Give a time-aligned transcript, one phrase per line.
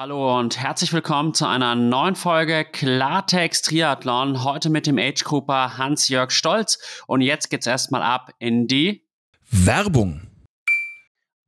[0.00, 4.44] Hallo und herzlich willkommen zu einer neuen Folge Klartext Triathlon.
[4.44, 7.02] Heute mit dem Age Grouper Hans-Jörg Stolz.
[7.08, 9.02] Und jetzt geht's erstmal ab in die
[9.50, 10.27] Werbung.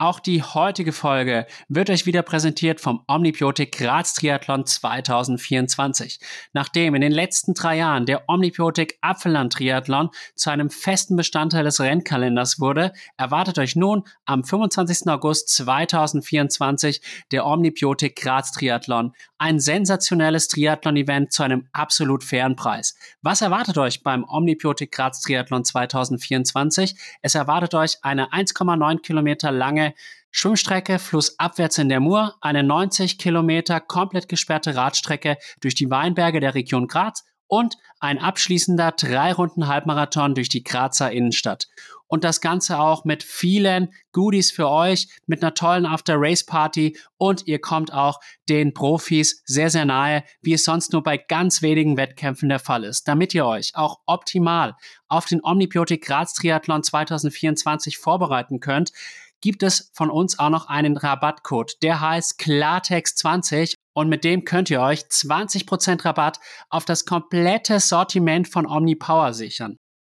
[0.03, 6.21] Auch die heutige Folge wird euch wieder präsentiert vom Omnibiotik Graz Triathlon 2024.
[6.55, 11.81] Nachdem in den letzten drei Jahren der Omnibiotik Apfelland Triathlon zu einem festen Bestandteil des
[11.81, 15.07] Rennkalenders wurde, erwartet euch nun am 25.
[15.09, 19.13] August 2024 der Omnibiotik Graz Triathlon.
[19.37, 22.95] Ein sensationelles Triathlon-Event zu einem absolut fairen Preis.
[23.21, 26.95] Was erwartet euch beim Omnibiotik Graz Triathlon 2024?
[27.21, 29.90] Es erwartet euch eine 1,9 Kilometer lange
[30.31, 36.55] Schwimmstrecke flussabwärts in der Mur, eine 90 Kilometer komplett gesperrte Radstrecke durch die Weinberge der
[36.55, 41.67] Region Graz und ein abschließender drei Runden Halbmarathon durch die Grazer Innenstadt.
[42.07, 47.61] Und das Ganze auch mit vielen Goodies für euch, mit einer tollen After-Race-Party und ihr
[47.61, 52.49] kommt auch den Profis sehr, sehr nahe, wie es sonst nur bei ganz wenigen Wettkämpfen
[52.49, 53.07] der Fall ist.
[53.07, 54.77] Damit ihr euch auch optimal
[55.09, 58.93] auf den Omnibiotik Graz Triathlon 2024 vorbereiten könnt,
[59.41, 61.83] gibt es von uns auch noch einen Rabattcode.
[61.83, 66.39] Der heißt Klartext20 und mit dem könnt ihr euch 20% Rabatt
[66.69, 69.77] auf das komplette Sortiment von OmniPower sichern.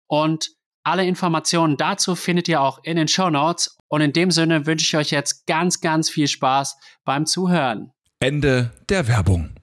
[0.08, 0.50] Und
[0.84, 3.76] alle Informationen dazu findet ihr auch in den Show Notes.
[3.88, 7.92] Und in dem Sinne wünsche ich euch jetzt ganz, ganz viel Spaß beim Zuhören.
[8.20, 9.54] Ende der Werbung.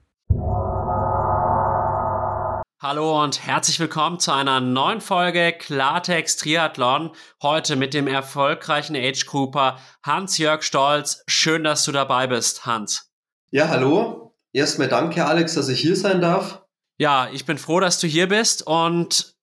[2.82, 7.10] Hallo und herzlich willkommen zu einer neuen Folge Klartext Triathlon.
[7.42, 11.22] Heute mit dem erfolgreichen Age Grouper Hans-Jörg Stolz.
[11.28, 13.12] Schön, dass du dabei bist, Hans.
[13.50, 14.34] Ja, hallo.
[14.54, 16.62] Erstmal danke, Alex, dass ich hier sein darf.
[16.96, 19.34] Ja, ich bin froh, dass du hier bist und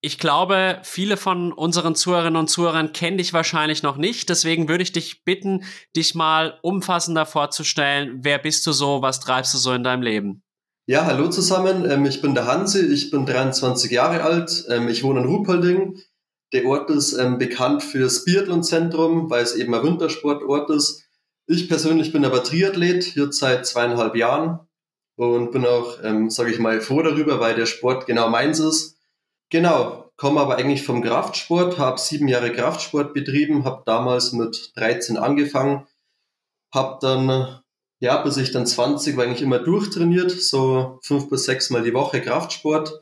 [0.00, 4.28] ich glaube, viele von unseren Zuhörerinnen und Zuhörern kennen dich wahrscheinlich noch nicht.
[4.28, 5.64] Deswegen würde ich dich bitten,
[5.96, 8.20] dich mal umfassender vorzustellen.
[8.22, 9.02] Wer bist du so?
[9.02, 10.43] Was treibst du so in deinem Leben?
[10.86, 11.90] Ja, hallo zusammen.
[11.90, 14.66] Ähm, ich bin der Hansi, ich bin 23 Jahre alt.
[14.68, 15.98] Ähm, ich wohne in Ruhpolding.
[16.52, 21.08] Der Ort ist ähm, bekannt für das Biathlon-Zentrum, weil es eben ein Wintersportort ist.
[21.46, 24.60] Ich persönlich bin aber Triathlet, jetzt seit zweieinhalb Jahren
[25.16, 28.98] und bin auch, ähm, sage ich mal, froh darüber, weil der Sport genau meins ist.
[29.48, 35.16] Genau, komme aber eigentlich vom Kraftsport, habe sieben Jahre Kraftsport betrieben, habe damals mit 13
[35.16, 35.86] angefangen,
[36.74, 37.63] habe dann
[38.04, 41.94] ja, bis ich dann 20 war eigentlich immer durchtrainiert, so fünf bis sechs Mal die
[41.94, 43.00] Woche Kraftsport.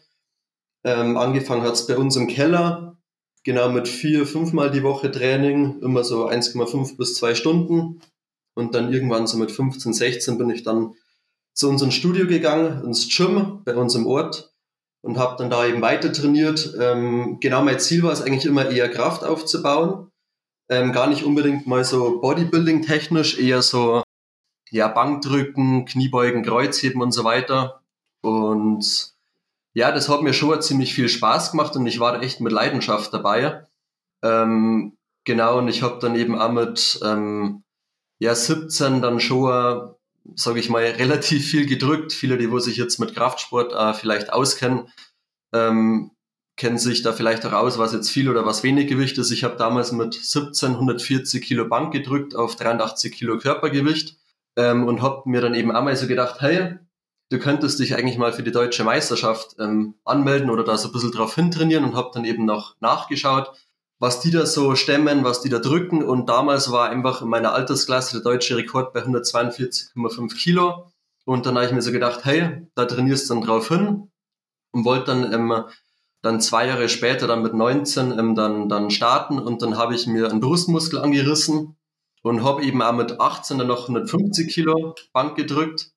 [0.84, 2.96] Ähm, angefangen hat es bei uns im Keller,
[3.42, 8.00] genau mit vier, fünf Mal die Woche Training, immer so 1,5 bis zwei Stunden.
[8.54, 10.94] Und dann irgendwann so mit 15, 16 bin ich dann
[11.52, 14.54] zu unserem Studio gegangen, ins Gym bei uns im Ort
[15.02, 16.76] und habe dann da eben weiter trainiert.
[16.78, 20.12] Ähm, genau mein Ziel war es eigentlich immer eher Kraft aufzubauen.
[20.70, 24.01] Ähm, gar nicht unbedingt mal so Bodybuilding technisch, eher so
[24.72, 27.82] ja, Bankdrücken, Kniebeugen, Kreuzheben und so weiter.
[28.22, 29.12] Und
[29.74, 33.12] ja, das hat mir schon ziemlich viel Spaß gemacht und ich war echt mit Leidenschaft
[33.12, 33.66] dabei.
[34.22, 37.64] Ähm, genau, und ich habe dann eben auch mit ähm,
[38.18, 39.94] ja, 17 dann schon,
[40.36, 42.14] sage ich mal, relativ viel gedrückt.
[42.14, 44.88] Viele, die wo sich jetzt mit Kraftsport äh, vielleicht auskennen,
[45.52, 46.12] ähm,
[46.56, 49.32] kennen sich da vielleicht auch aus, was jetzt viel oder was wenig Gewicht ist.
[49.32, 54.16] Ich habe damals mit 17 140 Kilo Bank gedrückt auf 83 Kilo Körpergewicht
[54.56, 56.78] ähm, und habe mir dann eben einmal so gedacht, hey,
[57.30, 60.92] du könntest dich eigentlich mal für die deutsche Meisterschaft ähm, anmelden oder da so ein
[60.92, 63.52] bisschen drauf hintrainieren und habe dann eben noch nachgeschaut,
[63.98, 66.02] was die da so stemmen, was die da drücken.
[66.02, 70.92] Und damals war einfach in meiner Altersklasse der deutsche Rekord bei 142,5 Kilo.
[71.24, 74.10] Und dann habe ich mir so gedacht, hey, da trainierst du dann drauf hin
[74.72, 75.64] und wollte dann ähm,
[76.20, 79.38] dann zwei Jahre später dann mit 19 ähm, dann, dann starten.
[79.38, 81.76] Und dann habe ich mir einen Brustmuskel angerissen
[82.22, 85.90] und habe eben auch mit 18 dann noch 150 Kilo Bank gedrückt.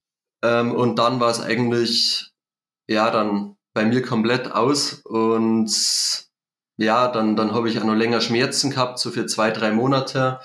[0.43, 2.31] Ähm, und dann war es eigentlich,
[2.87, 5.01] ja, dann bei mir komplett aus.
[5.05, 5.71] Und
[6.77, 10.39] ja, dann, dann habe ich auch noch länger Schmerzen gehabt, so für zwei, drei Monate.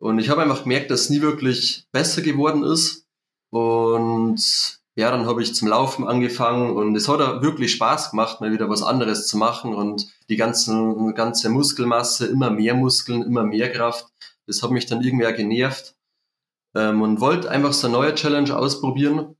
[0.00, 3.06] Und ich habe einfach gemerkt, dass es nie wirklich besser geworden ist.
[3.50, 8.40] Und ja, dann habe ich zum Laufen angefangen und es hat auch wirklich Spaß gemacht,
[8.40, 13.44] mal wieder was anderes zu machen und die ganzen, ganze Muskelmasse, immer mehr Muskeln, immer
[13.44, 14.06] mehr Kraft.
[14.50, 15.94] Das hat mich dann irgendwie genervt
[16.74, 19.36] ähm, und wollte einfach so eine neue Challenge ausprobieren.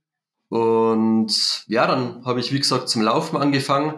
[0.49, 3.95] Und ja, dann habe ich, wie gesagt, zum Laufen angefangen.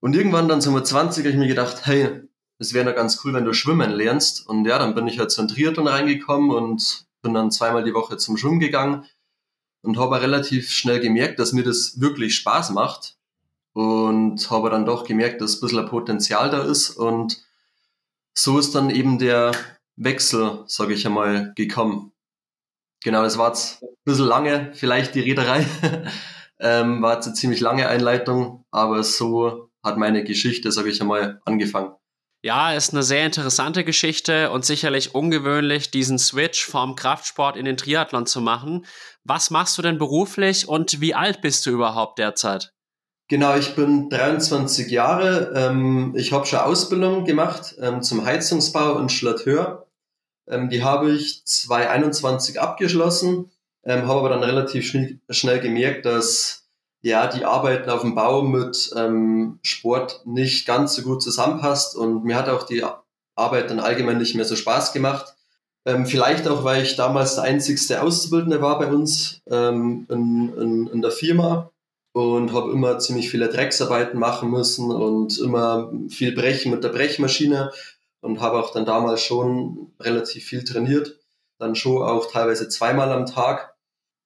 [0.00, 2.22] Und irgendwann dann so mit 20 habe ich mir gedacht, hey,
[2.58, 4.46] es wäre doch ganz cool, wenn du schwimmen lernst.
[4.48, 8.16] Und ja, dann bin ich halt zum Triathlon reingekommen und bin dann zweimal die Woche
[8.16, 9.04] zum Schwimmen gegangen
[9.82, 13.16] und habe relativ schnell gemerkt, dass mir das wirklich Spaß macht.
[13.72, 16.90] Und habe dann doch gemerkt, dass ein bisschen Potenzial da ist.
[16.90, 17.44] Und
[18.32, 19.52] so ist dann eben der
[19.96, 22.12] Wechsel, sage ich einmal, gekommen.
[23.02, 25.66] Genau, das war jetzt ein bisschen lange, vielleicht die Reederei.
[26.60, 31.40] ähm, war jetzt eine ziemlich lange Einleitung, aber so hat meine Geschichte, sage ich einmal,
[31.44, 31.92] angefangen.
[32.42, 37.76] Ja, ist eine sehr interessante Geschichte und sicherlich ungewöhnlich, diesen Switch vom Kraftsport in den
[37.76, 38.86] Triathlon zu machen.
[39.24, 42.72] Was machst du denn beruflich und wie alt bist du überhaupt derzeit?
[43.28, 45.52] Genau, ich bin 23 Jahre.
[45.56, 49.85] Ähm, ich habe schon Ausbildung gemacht ähm, zum Heizungsbau und Schlateur.
[50.48, 53.50] Ähm, die habe ich 2021 abgeschlossen,
[53.84, 56.66] ähm, habe aber dann relativ schnell, schnell gemerkt, dass
[57.02, 62.24] ja die Arbeiten auf dem Bau mit ähm, Sport nicht ganz so gut zusammenpasst und
[62.24, 62.84] mir hat auch die
[63.36, 65.34] Arbeit dann allgemein nicht mehr so Spaß gemacht.
[65.84, 70.86] Ähm, vielleicht auch, weil ich damals der einzigste Auszubildende war bei uns ähm, in, in,
[70.88, 71.70] in der Firma
[72.12, 77.70] und habe immer ziemlich viele Drecksarbeiten machen müssen und immer viel brechen mit der Brechmaschine
[78.26, 81.18] und habe auch dann damals schon relativ viel trainiert,
[81.58, 83.74] dann schon auch teilweise zweimal am Tag.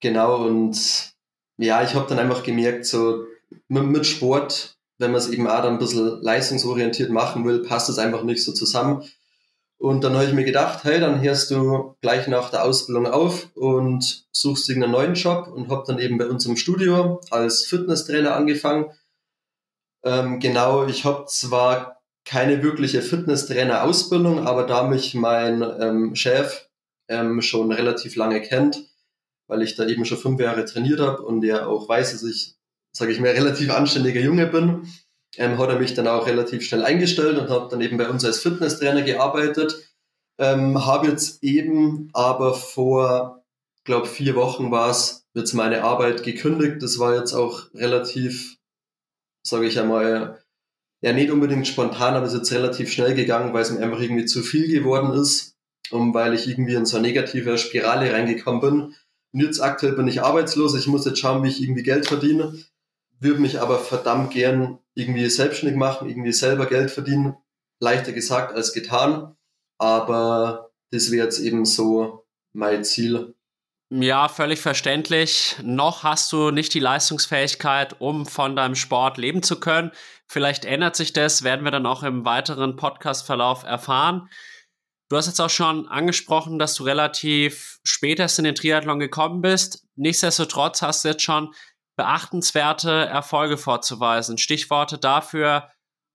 [0.00, 1.14] Genau und
[1.58, 3.24] ja, ich habe dann einfach gemerkt, so
[3.68, 7.88] mit, mit Sport, wenn man es eben auch dann ein bisschen leistungsorientiert machen will, passt
[7.90, 9.04] es einfach nicht so zusammen.
[9.78, 13.48] Und dann habe ich mir gedacht, hey, dann hörst du gleich nach der Ausbildung auf
[13.54, 18.36] und suchst einen neuen Job und habe dann eben bei uns im Studio als Fitnesstrainer
[18.36, 18.90] angefangen.
[20.04, 26.68] Ähm, genau, ich habe zwar keine wirkliche Fitnesstrainer-Ausbildung, aber da mich mein ähm, Chef
[27.08, 28.84] ähm, schon relativ lange kennt,
[29.48, 32.56] weil ich da eben schon fünf Jahre trainiert habe und er auch weiß, dass ich,
[32.92, 34.86] sage ich mal, relativ anständiger Junge bin,
[35.36, 38.24] ähm, hat er mich dann auch relativ schnell eingestellt und habe dann eben bei uns
[38.24, 39.90] als Fitnesstrainer gearbeitet.
[40.38, 43.44] Ähm, habe jetzt eben aber vor,
[43.84, 46.82] glaube vier Wochen war es, jetzt meine Arbeit gekündigt.
[46.82, 48.56] Das war jetzt auch relativ,
[49.42, 50.42] sage ich einmal,
[51.00, 54.00] ja nicht unbedingt spontan, aber es ist jetzt relativ schnell gegangen, weil es mir einfach
[54.00, 55.56] irgendwie zu viel geworden ist
[55.90, 58.94] und weil ich irgendwie in so eine negative Spirale reingekommen bin.
[59.32, 62.54] Und jetzt aktuell bin ich arbeitslos, ich muss jetzt schauen, wie ich irgendwie Geld verdiene,
[63.20, 67.36] würde mich aber verdammt gern irgendwie selbstständig machen, irgendwie selber Geld verdienen.
[67.80, 69.36] Leichter gesagt als getan.
[69.78, 73.34] Aber das wäre jetzt eben so mein Ziel.
[73.90, 75.56] Ja, völlig verständlich.
[75.62, 79.90] Noch hast du nicht die Leistungsfähigkeit, um von deinem Sport leben zu können.
[80.30, 84.28] Vielleicht ändert sich das, werden wir dann auch im weiteren Podcast-Verlauf erfahren.
[85.08, 89.84] Du hast jetzt auch schon angesprochen, dass du relativ spät in den Triathlon gekommen bist.
[89.96, 91.52] Nichtsdestotrotz hast du jetzt schon
[91.96, 94.38] beachtenswerte Erfolge vorzuweisen.
[94.38, 95.68] Stichworte dafür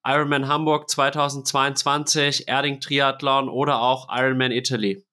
[0.08, 5.06] Ironman Hamburg 2022, Erding Triathlon oder auch Ironman Italy.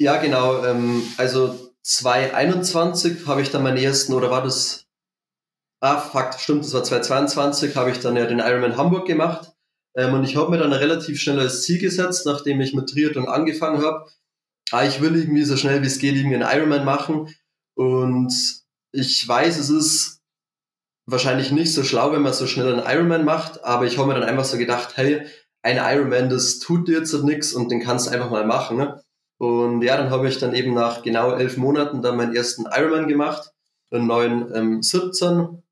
[0.00, 0.64] Ja, genau.
[0.64, 4.89] Ähm, also 2021 habe ich dann meinen ersten, oder war das?
[5.82, 9.52] Ah, Fakt, stimmt, das war 2022, habe ich dann ja den Ironman Hamburg gemacht.
[9.96, 13.28] Ähm, und ich habe mir dann relativ schnell als Ziel gesetzt, nachdem ich mit Triathlon
[13.28, 14.06] angefangen habe.
[14.70, 17.34] Ah, ich will irgendwie so schnell wie es geht irgendwie einen Ironman machen.
[17.74, 18.32] Und
[18.92, 20.20] ich weiß, es ist
[21.06, 24.14] wahrscheinlich nicht so schlau, wenn man so schnell einen Ironman macht, aber ich habe mir
[24.14, 25.26] dann einfach so gedacht, hey,
[25.62, 28.76] ein Ironman, das tut dir jetzt nichts und den kannst du einfach mal machen.
[28.76, 29.02] Ne?
[29.38, 33.08] Und ja, dann habe ich dann eben nach genau elf Monaten dann meinen ersten Ironman
[33.08, 33.50] gemacht,
[33.90, 35.62] einen neuen ähm, 17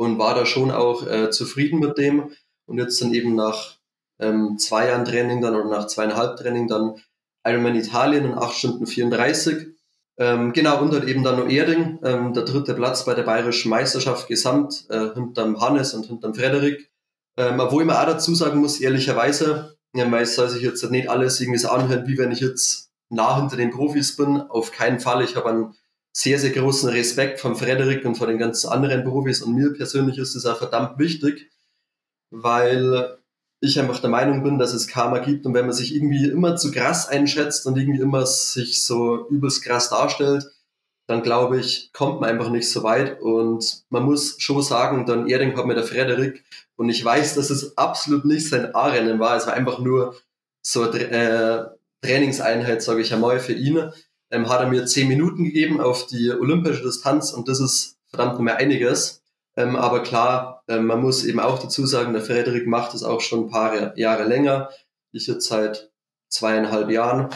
[0.00, 2.30] und war da schon auch äh, zufrieden mit dem.
[2.66, 3.76] Und jetzt dann eben nach
[4.18, 6.94] ähm, zwei Jahren Training dann oder nach zweieinhalb Training dann
[7.44, 9.68] Ironman Italien in 8 Stunden 34
[10.16, 13.70] ähm, genau, und dann eben dann noch Erding, ähm, der dritte Platz bei der Bayerischen
[13.70, 16.90] Meisterschaft gesamt, äh, hinterm Hannes und hinterm Frederik.
[17.38, 20.82] Ähm, obwohl ich mir auch dazu sagen muss, ehrlicherweise, ja, weil es soll sich jetzt
[20.90, 24.40] nicht alles irgendwie so anhören, wie wenn ich jetzt nah hinter den Profis bin.
[24.40, 25.24] Auf keinen Fall.
[25.24, 25.74] Ich habe einen
[26.20, 29.40] sehr, sehr großen Respekt von Frederik und von den ganzen anderen Profis.
[29.40, 31.50] Und mir persönlich ist es auch verdammt wichtig,
[32.30, 33.16] weil
[33.60, 35.46] ich einfach der Meinung bin, dass es Karma gibt.
[35.46, 39.64] Und wenn man sich irgendwie immer zu krass einschätzt und irgendwie immer sich so übelst
[39.64, 40.44] krass darstellt,
[41.06, 43.22] dann glaube ich, kommt man einfach nicht so weit.
[43.22, 46.44] Und man muss schon sagen, dann Erding hat mir der Frederik.
[46.76, 50.14] Und ich weiß, dass es absolut nicht sein A-Rennen war, es war einfach nur
[50.60, 53.90] so eine äh, Trainingseinheit, sage ich einmal, für ihn.
[54.30, 58.34] Ähm, hat er mir zehn Minuten gegeben auf die olympische Distanz und das ist verdammt
[58.34, 59.22] noch mehr einiges.
[59.56, 63.20] Ähm, aber klar, ähm, man muss eben auch dazu sagen, der Frederik macht es auch
[63.20, 64.70] schon ein paar Jahre länger.
[65.12, 65.90] Ich jetzt seit
[66.28, 67.28] zweieinhalb Jahren.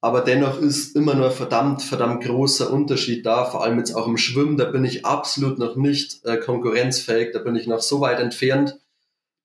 [0.00, 3.44] Aber dennoch ist immer nur verdammt, verdammt großer Unterschied da.
[3.44, 7.30] Vor allem jetzt auch im Schwimmen, da bin ich absolut noch nicht äh, konkurrenzfähig.
[7.32, 8.80] Da bin ich noch so weit entfernt.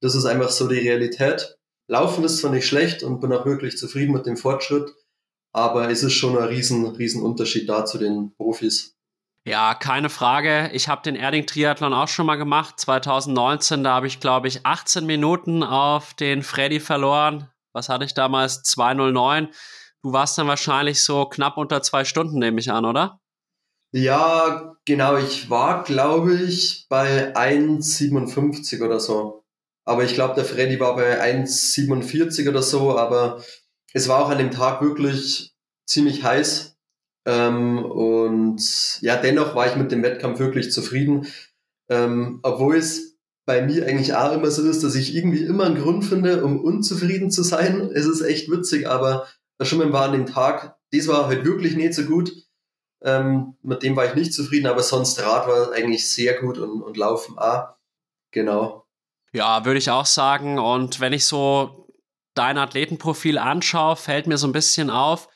[0.01, 1.57] Das ist einfach so die Realität.
[1.87, 4.93] Laufen ist zwar nicht schlecht und bin auch wirklich zufrieden mit dem Fortschritt,
[5.57, 8.95] aber es ist schon ein riesen, riesen Unterschied da zu den Profis.
[9.43, 10.69] Ja, keine Frage.
[10.73, 12.79] Ich habe den Erding Triathlon auch schon mal gemacht.
[12.79, 17.49] 2019, da habe ich, glaube ich, 18 Minuten auf den Freddy verloren.
[17.73, 18.61] Was hatte ich damals?
[18.61, 19.49] 209.
[20.03, 23.19] du warst dann wahrscheinlich so knapp unter zwei Stunden, nehme ich an, oder?
[23.91, 25.17] Ja, genau.
[25.17, 29.43] Ich war, glaube ich, bei 1,57 oder so.
[29.85, 32.95] Aber ich glaube, der Freddy war bei 1,47 oder so.
[32.95, 33.41] Aber
[33.93, 35.53] es war auch an dem Tag wirklich
[35.85, 36.77] ziemlich heiß.
[37.25, 41.27] Ähm, und ja, dennoch war ich mit dem Wettkampf wirklich zufrieden.
[41.89, 45.81] Ähm, obwohl es bei mir eigentlich auch immer so ist, dass ich irgendwie immer einen
[45.81, 47.89] Grund finde, um unzufrieden zu sein.
[47.93, 49.25] Es ist echt witzig, aber
[49.57, 52.31] das Schwimmen war an dem Tag, das war halt wirklich nicht so gut.
[53.03, 56.81] Ähm, mit dem war ich nicht zufrieden, aber sonst Rad war eigentlich sehr gut und,
[56.81, 57.69] und Laufen auch.
[58.31, 58.85] Genau.
[59.31, 60.59] Ja, würde ich auch sagen.
[60.59, 61.86] Und wenn ich so
[62.37, 65.27] dein Athletenprofil anschaue, fällt mir so ein bisschen auf,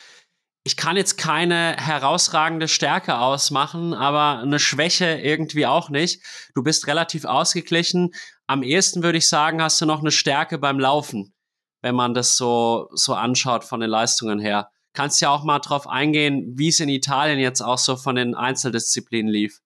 [0.64, 6.22] ich kann jetzt keine herausragende Stärke ausmachen, aber eine Schwäche irgendwie auch nicht.
[6.54, 8.12] Du bist relativ ausgeglichen.
[8.46, 11.34] Am ehesten würde ich sagen, hast du noch eine Stärke beim Laufen,
[11.82, 14.70] wenn man das so, so anschaut von den Leistungen her.
[14.94, 18.36] Kannst ja auch mal drauf eingehen, wie es in Italien jetzt auch so von den
[18.36, 19.62] Einzeldisziplinen lief.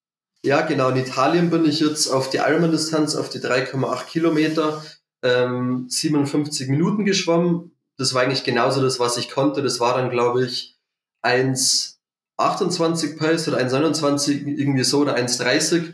[0.46, 0.90] Ja, genau.
[0.90, 4.86] In Italien bin ich jetzt auf die Ironman-Distanz, auf die 3,8 Kilometer,
[5.26, 7.72] ähm, 57 Minuten geschwommen.
[7.98, 9.64] Das war eigentlich genauso das, was ich konnte.
[9.64, 10.78] Das war dann, glaube ich,
[11.26, 15.94] 1,28 Pace oder 1,29 irgendwie so oder 1,30.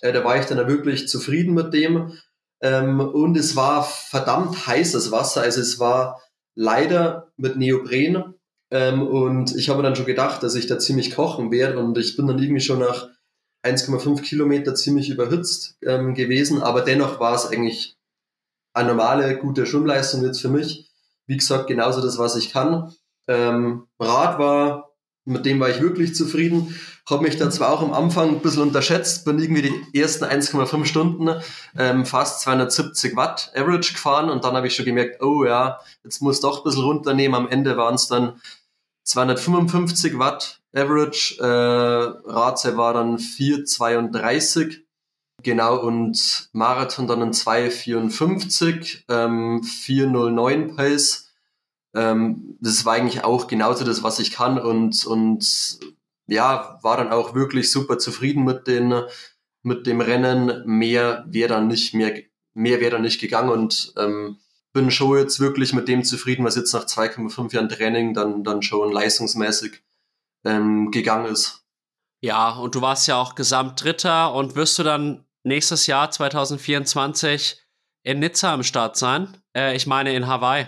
[0.00, 2.12] Äh, da war ich dann wirklich zufrieden mit dem.
[2.62, 5.42] Ähm, und es war verdammt heißes Wasser.
[5.42, 6.22] Also es war
[6.54, 8.34] leider mit Neopren.
[8.70, 11.80] Ähm, und ich habe dann schon gedacht, dass ich da ziemlich kochen werde.
[11.80, 13.08] Und ich bin dann irgendwie schon nach
[13.66, 16.62] 1,5 Kilometer ziemlich überhitzt ähm, gewesen.
[16.62, 17.97] Aber dennoch war es eigentlich
[18.72, 20.90] eine normale, gute Schwimmleistung jetzt für mich.
[21.26, 22.92] Wie gesagt, genauso das, was ich kann.
[23.26, 24.88] Ähm, Rad war,
[25.24, 26.74] mit dem war ich wirklich zufrieden.
[27.08, 30.84] Habe mich dann zwar auch am Anfang ein bisschen unterschätzt, bin irgendwie die ersten 1,5
[30.84, 31.30] Stunden
[31.76, 36.20] ähm, fast 270 Watt Average gefahren und dann habe ich schon gemerkt, oh ja, jetzt
[36.20, 37.34] muss doch ein bisschen runternehmen.
[37.34, 38.40] Am Ende waren es dann
[39.04, 44.84] 255 Watt Average, äh, Radse war dann 432
[45.42, 51.32] Genau, und Marathon dann in 2,54, ähm, 4,09 Pace.
[51.94, 55.78] Ähm, das war eigentlich auch genauso das, was ich kann und, und
[56.26, 59.02] ja, war dann auch wirklich super zufrieden mit, den,
[59.62, 60.62] mit dem Rennen.
[60.66, 62.14] Mehr wäre dann nicht mehr,
[62.54, 64.38] mehr wäre dann nicht gegangen und ähm,
[64.72, 68.62] bin schon jetzt wirklich mit dem zufrieden, was jetzt nach 2,5 Jahren Training dann, dann
[68.62, 69.82] schon leistungsmäßig
[70.44, 71.64] ähm, gegangen ist.
[72.20, 77.62] Ja, und du warst ja auch Gesamtdritter und wirst du dann nächstes Jahr 2024
[78.02, 79.36] in Nizza am Start sein?
[79.56, 80.66] Äh, ich meine in Hawaii.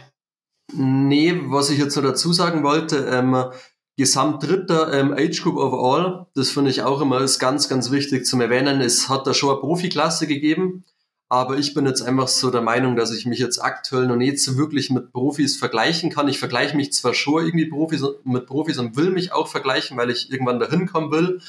[0.73, 3.51] Nee, was ich jetzt so dazu sagen wollte, ähm,
[3.97, 8.41] Gesamtdritter ähm, Age Group Overall, das finde ich auch immer ist ganz, ganz wichtig zum
[8.41, 8.81] Erwähnen.
[8.81, 10.85] Es hat da schon eine Profiklasse gegeben,
[11.29, 14.41] aber ich bin jetzt einfach so der Meinung, dass ich mich jetzt aktuell noch nicht
[14.41, 16.29] so wirklich mit Profis vergleichen kann.
[16.29, 20.11] Ich vergleiche mich zwar schon irgendwie Profis, mit Profis und will mich auch vergleichen, weil
[20.11, 21.41] ich irgendwann dahin kommen will.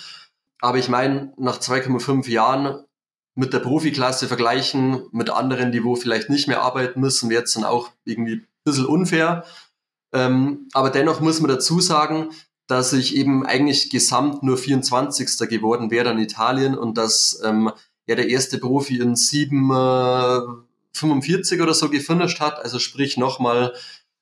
[0.60, 2.84] Aber ich meine, nach 2,5 Jahren
[3.36, 7.56] mit der Profiklasse vergleichen, mit anderen, die wo vielleicht nicht mehr arbeiten müssen, wäre jetzt
[7.56, 9.44] dann auch irgendwie bisschen unfair.
[10.14, 12.32] Ähm, aber dennoch muss man dazu sagen,
[12.68, 15.50] dass ich eben eigentlich gesamt nur 24.
[15.50, 17.72] geworden wäre in Italien und dass ähm,
[18.08, 23.74] ja der erste Profi in 7,45 äh, oder so gefinisht hat, also sprich nochmal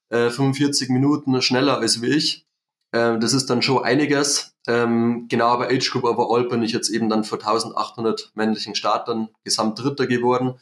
[0.10, 2.46] äh, 45 Minuten schneller als wie ich.
[2.92, 4.56] Äh, das ist dann schon einiges.
[4.68, 9.30] Ähm, genau, aber Age Group Overall bin ich jetzt eben dann vor 1800 männlichen Startern
[9.44, 10.60] gesamt Dritter geworden,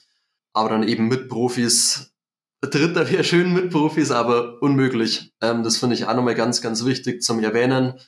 [0.54, 2.14] aber dann eben mit Profis
[2.62, 5.32] Dritter wäre schön mit Profis, aber unmöglich.
[5.42, 8.00] Ähm, das finde ich auch nochmal ganz, ganz wichtig zum Erwähnen,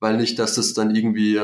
[0.00, 1.38] weil nicht, dass das dann irgendwie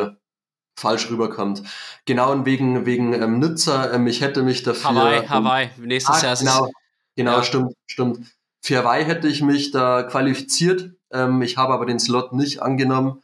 [0.79, 1.63] falsch rüberkommt.
[2.05, 4.91] Genau und wegen, wegen ähm, Nizza, ähm, ich hätte mich dafür.
[4.91, 6.71] Hawaii, ähm, Hawaii, nächstes ah, Jahr Genau,
[7.15, 7.43] genau, ja.
[7.43, 8.27] stimmt, stimmt.
[8.63, 10.93] Für Hawaii hätte ich mich da qualifiziert.
[11.13, 13.23] Ähm, ich habe aber den Slot nicht angenommen,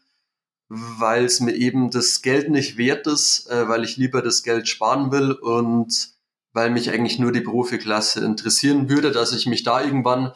[0.69, 4.69] weil es mir eben das Geld nicht wert ist, äh, weil ich lieber das Geld
[4.69, 6.13] sparen will und
[6.53, 10.33] weil mich eigentlich nur die Profiklasse interessieren würde, dass ich mich da irgendwann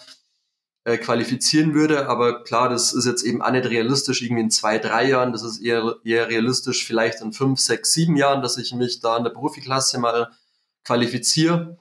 [0.84, 2.08] äh, qualifizieren würde.
[2.08, 5.32] Aber klar, das ist jetzt eben auch nicht realistisch, irgendwie in zwei, drei Jahren.
[5.32, 9.16] Das ist eher, eher realistisch vielleicht in fünf, sechs, sieben Jahren, dass ich mich da
[9.16, 10.30] in der Profiklasse mal
[10.84, 11.78] qualifiziere.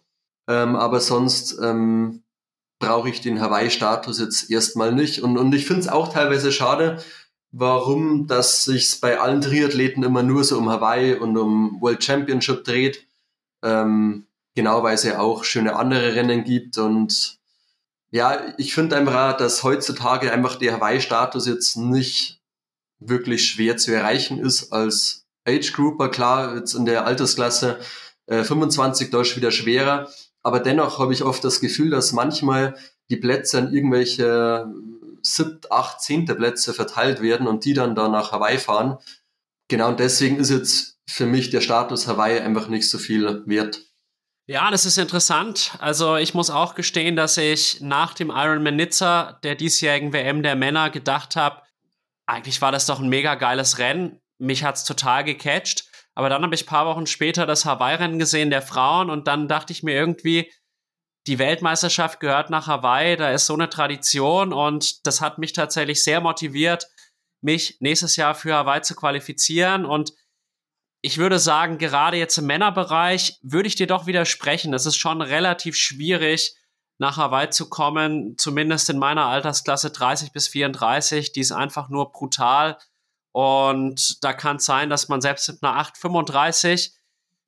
[0.47, 2.23] Ähm, aber sonst ähm,
[2.79, 5.21] brauche ich den Hawaii-Status jetzt erstmal nicht.
[5.21, 7.03] Und, und ich finde es auch teilweise schade,
[7.51, 12.63] warum dass sich bei allen Triathleten immer nur so um Hawaii und um World Championship
[12.63, 13.07] dreht.
[13.63, 17.39] Ähm, genau, weil es ja auch schöne andere Rennen gibt und
[18.11, 22.39] ja, ich finde einfach, dass heutzutage einfach der Hawaii-Status jetzt nicht
[22.99, 26.09] wirklich schwer zu erreichen ist als Age Grouper.
[26.09, 27.79] Klar, jetzt in der Altersklasse
[28.27, 30.09] äh, 25 da ist wieder schwerer,
[30.45, 32.77] aber dennoch habe ich oft das Gefühl, dass manchmal
[33.09, 34.67] die Plätze an irgendwelche
[35.23, 38.99] siebt, acht, zehnte Plätze verteilt werden und die dann da nach Hawaii fahren.
[39.69, 43.81] Genau, deswegen ist jetzt für mich der Status Hawaii einfach nicht so viel wert.
[44.45, 45.71] Ja, das ist interessant.
[45.79, 50.55] Also ich muss auch gestehen, dass ich nach dem Ironman Nizza der diesjährigen WM der
[50.55, 51.63] Männer gedacht habe,
[52.27, 54.21] eigentlich war das doch ein mega geiles Rennen.
[54.37, 55.89] Mich hat's total gecatcht.
[56.15, 59.73] Aber dann habe ich paar Wochen später das Hawaii-Rennen gesehen der Frauen und dann dachte
[59.73, 60.51] ich mir irgendwie,
[61.27, 66.03] die Weltmeisterschaft gehört nach Hawaii, da ist so eine Tradition und das hat mich tatsächlich
[66.03, 66.87] sehr motiviert,
[67.41, 70.13] mich nächstes Jahr für Hawaii zu qualifizieren und
[71.01, 74.73] ich würde sagen, gerade jetzt im Männerbereich würde ich dir doch widersprechen.
[74.73, 76.55] Es ist schon relativ schwierig,
[76.97, 81.31] nach Hawaii zu kommen, zumindest in meiner Altersklasse 30 bis 34.
[81.31, 82.79] Die ist einfach nur brutal.
[83.35, 86.93] Und da kann es sein, dass man selbst mit einer 8,35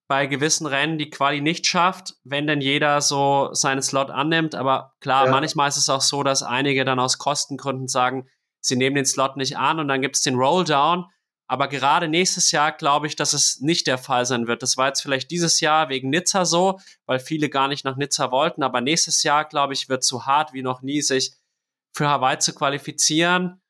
[0.09, 4.53] bei gewissen Rennen die Quali nicht schafft, wenn denn jeder so seinen Slot annimmt.
[4.53, 5.31] Aber klar, ja.
[5.31, 8.27] manchmal ist es auch so, dass einige dann aus Kostengründen sagen,
[8.59, 11.05] sie nehmen den Slot nicht an und dann gibt es den Rolldown.
[11.47, 14.63] Aber gerade nächstes Jahr glaube ich, dass es nicht der Fall sein wird.
[14.63, 18.29] Das war jetzt vielleicht dieses Jahr wegen Nizza so, weil viele gar nicht nach Nizza
[18.29, 18.61] wollten.
[18.61, 21.31] Aber nächstes Jahr, glaube ich, wird zu hart wie noch nie, sich
[21.93, 23.61] für Hawaii zu qualifizieren.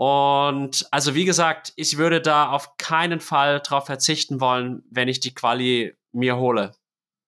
[0.00, 5.20] Und also wie gesagt, ich würde da auf keinen Fall drauf verzichten wollen, wenn ich
[5.20, 6.72] die Quali mir hole.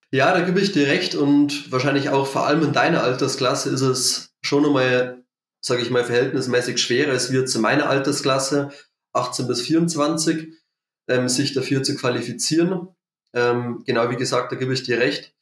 [0.09, 3.81] Ja, da gebe ich dir recht und wahrscheinlich auch vor allem in deiner Altersklasse ist
[3.81, 5.23] es schon einmal,
[5.61, 8.71] sage ich mal, verhältnismäßig schwerer als wir zu meiner Altersklasse,
[9.11, 10.53] 18 bis 24,
[11.09, 12.87] ähm, sich dafür zu qualifizieren.
[13.33, 15.35] Ähm, genau wie gesagt, da gebe ich dir recht.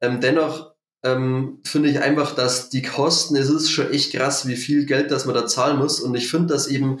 [0.00, 0.75] Ähm, dennoch
[1.06, 5.10] ähm, finde ich einfach, dass die Kosten, es ist schon echt krass, wie viel Geld
[5.10, 6.00] das man da zahlen muss.
[6.00, 7.00] Und ich finde, dass eben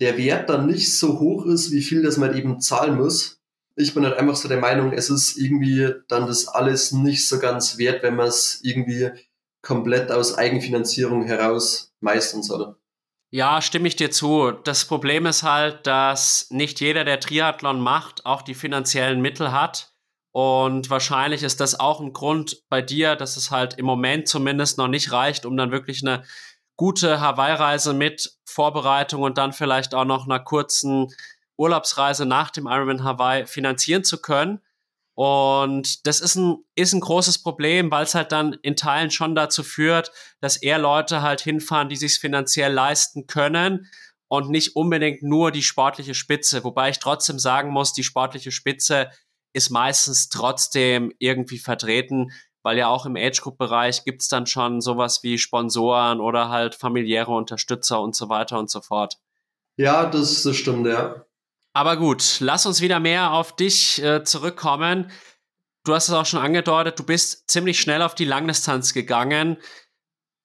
[0.00, 3.40] der Wert dann nicht so hoch ist, wie viel das man eben zahlen muss.
[3.76, 7.38] Ich bin halt einfach so der Meinung, es ist irgendwie dann das alles nicht so
[7.38, 9.10] ganz wert, wenn man es irgendwie
[9.62, 12.76] komplett aus Eigenfinanzierung heraus meistern soll.
[13.30, 14.50] Ja, stimme ich dir zu.
[14.50, 19.89] Das Problem ist halt, dass nicht jeder, der Triathlon macht, auch die finanziellen Mittel hat.
[20.32, 24.78] Und wahrscheinlich ist das auch ein Grund bei dir, dass es halt im Moment zumindest
[24.78, 26.22] noch nicht reicht, um dann wirklich eine
[26.76, 31.08] gute Hawaii-Reise mit Vorbereitung und dann vielleicht auch noch einer kurzen
[31.56, 34.60] Urlaubsreise nach dem Ironman Hawaii finanzieren zu können.
[35.14, 39.34] Und das ist ein, ist ein großes Problem, weil es halt dann in Teilen schon
[39.34, 43.90] dazu führt, dass eher Leute halt hinfahren, die sich finanziell leisten können
[44.28, 46.64] und nicht unbedingt nur die sportliche Spitze.
[46.64, 49.10] Wobei ich trotzdem sagen muss, die sportliche Spitze
[49.52, 52.30] ist meistens trotzdem irgendwie vertreten,
[52.62, 58.00] weil ja auch im Age-Group-Bereich gibt's dann schon sowas wie Sponsoren oder halt familiäre Unterstützer
[58.00, 59.16] und so weiter und so fort.
[59.76, 61.24] Ja, das, das stimmt, ja.
[61.72, 65.10] Aber gut, lass uns wieder mehr auf dich äh, zurückkommen.
[65.84, 69.56] Du hast es auch schon angedeutet, du bist ziemlich schnell auf die Langdistanz gegangen.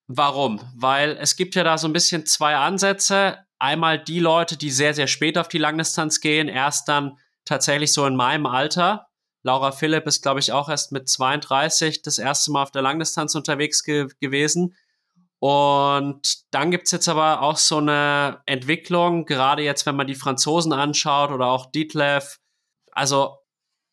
[0.08, 0.62] Warum?
[0.76, 3.40] Weil es gibt ja da so ein bisschen zwei Ansätze.
[3.58, 8.06] Einmal die Leute, die sehr, sehr spät auf die Langdistanz gehen, erst dann tatsächlich so
[8.06, 9.08] in meinem Alter.
[9.44, 13.36] Laura Philipp ist, glaube ich, auch erst mit 32 das erste Mal auf der Langdistanz
[13.36, 14.76] unterwegs ge gewesen.
[15.40, 20.74] Und dann gibt's jetzt aber auch so eine Entwicklung, gerade jetzt, wenn man die Franzosen
[20.74, 22.40] anschaut oder auch Dietlev,
[22.92, 23.38] also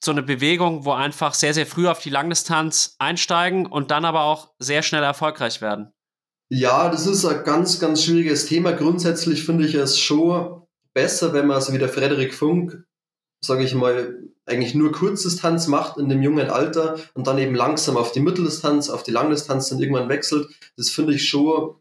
[0.03, 4.23] so eine Bewegung, wo einfach sehr, sehr früh auf die Langdistanz einsteigen und dann aber
[4.23, 5.93] auch sehr schnell erfolgreich werden.
[6.49, 8.73] Ja, das ist ein ganz, ganz schwieriges Thema.
[8.73, 12.85] Grundsätzlich finde ich es schon besser, wenn man so wie der Frederik Funk
[13.45, 17.97] sage ich mal, eigentlich nur Kurzdistanz macht in dem jungen Alter und dann eben langsam
[17.97, 21.77] auf die Mitteldistanz, auf die Langdistanz dann irgendwann wechselt, das finde ich schon,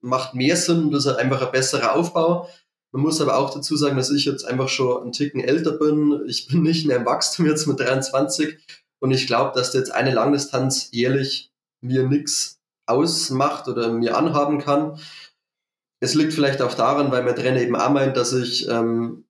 [0.00, 2.48] macht mehr Sinn, das ist einfach ein besserer Aufbau.
[2.92, 6.22] Man muss aber auch dazu sagen, dass ich jetzt einfach schon einen Ticken älter bin.
[6.26, 8.58] Ich bin nicht mehr im Wachstum jetzt mit 23
[9.00, 14.98] und ich glaube, dass jetzt eine Langdistanz jährlich mir nichts ausmacht oder mir anhaben kann.
[16.00, 19.21] Es liegt vielleicht auch daran, weil mein Trainer eben auch meint, dass ich ähm,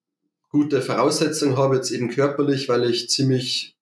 [0.53, 3.75] gute Voraussetzungen habe, jetzt eben körperlich, weil ich ziemlich,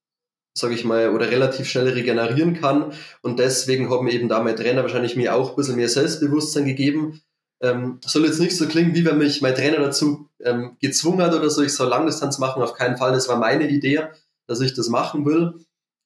[0.58, 2.94] sage ich mal, oder relativ schnell regenerieren kann.
[3.22, 7.22] Und deswegen haben eben da mein Trainer wahrscheinlich mir auch ein bisschen mehr Selbstbewusstsein gegeben.
[7.62, 11.36] Ähm, soll jetzt nicht so klingen, wie wenn mich mein Trainer dazu ähm, gezwungen hat
[11.36, 13.12] oder so, ich soll Langdistanz machen, auf keinen Fall.
[13.12, 14.08] Das war meine Idee,
[14.48, 15.54] dass ich das machen will.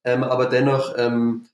[0.03, 1.45] Ähm, aber dennoch, ähm,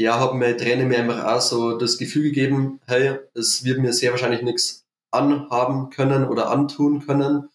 [0.00, 3.92] ja, haben mein Trainer mir einfach auch so das Gefühl gegeben, hey, es wird mir
[3.92, 7.48] sehr wahrscheinlich nichts anhaben können oder antun können.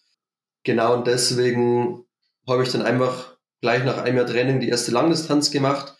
[0.64, 2.04] Genau, und deswegen
[2.48, 5.96] habe ich dann einfach gleich nach einem Jahr Training die erste Langdistanz gemacht.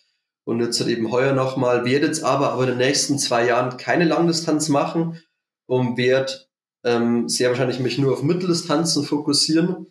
[0.47, 3.79] Und jetzt halt eben heuer nochmal, werde jetzt aber, aber in den nächsten zwei Jahren
[3.79, 5.19] keine Langdistanz machen
[5.67, 6.33] und werde
[6.85, 9.87] ähm, sehr wahrscheinlich mich nur auf Mitteldistanzen fokussieren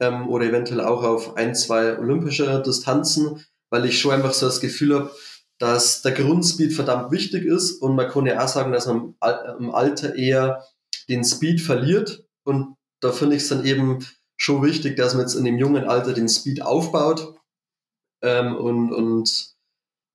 [0.00, 4.60] ähm, oder eventuell auch auf ein, zwei olympische Distanzen, weil ich schon einfach so das
[4.60, 5.10] Gefühl habe,
[5.58, 9.14] dass der Grundspeed verdammt wichtig ist und man kann ja auch sagen, dass man
[9.58, 10.64] im Alter eher
[11.08, 12.74] den Speed verliert und
[13.06, 14.04] da finde ich es dann eben
[14.36, 17.34] schon wichtig, dass man jetzt in dem jungen Alter den Speed aufbaut.
[18.22, 19.54] Ähm, und, und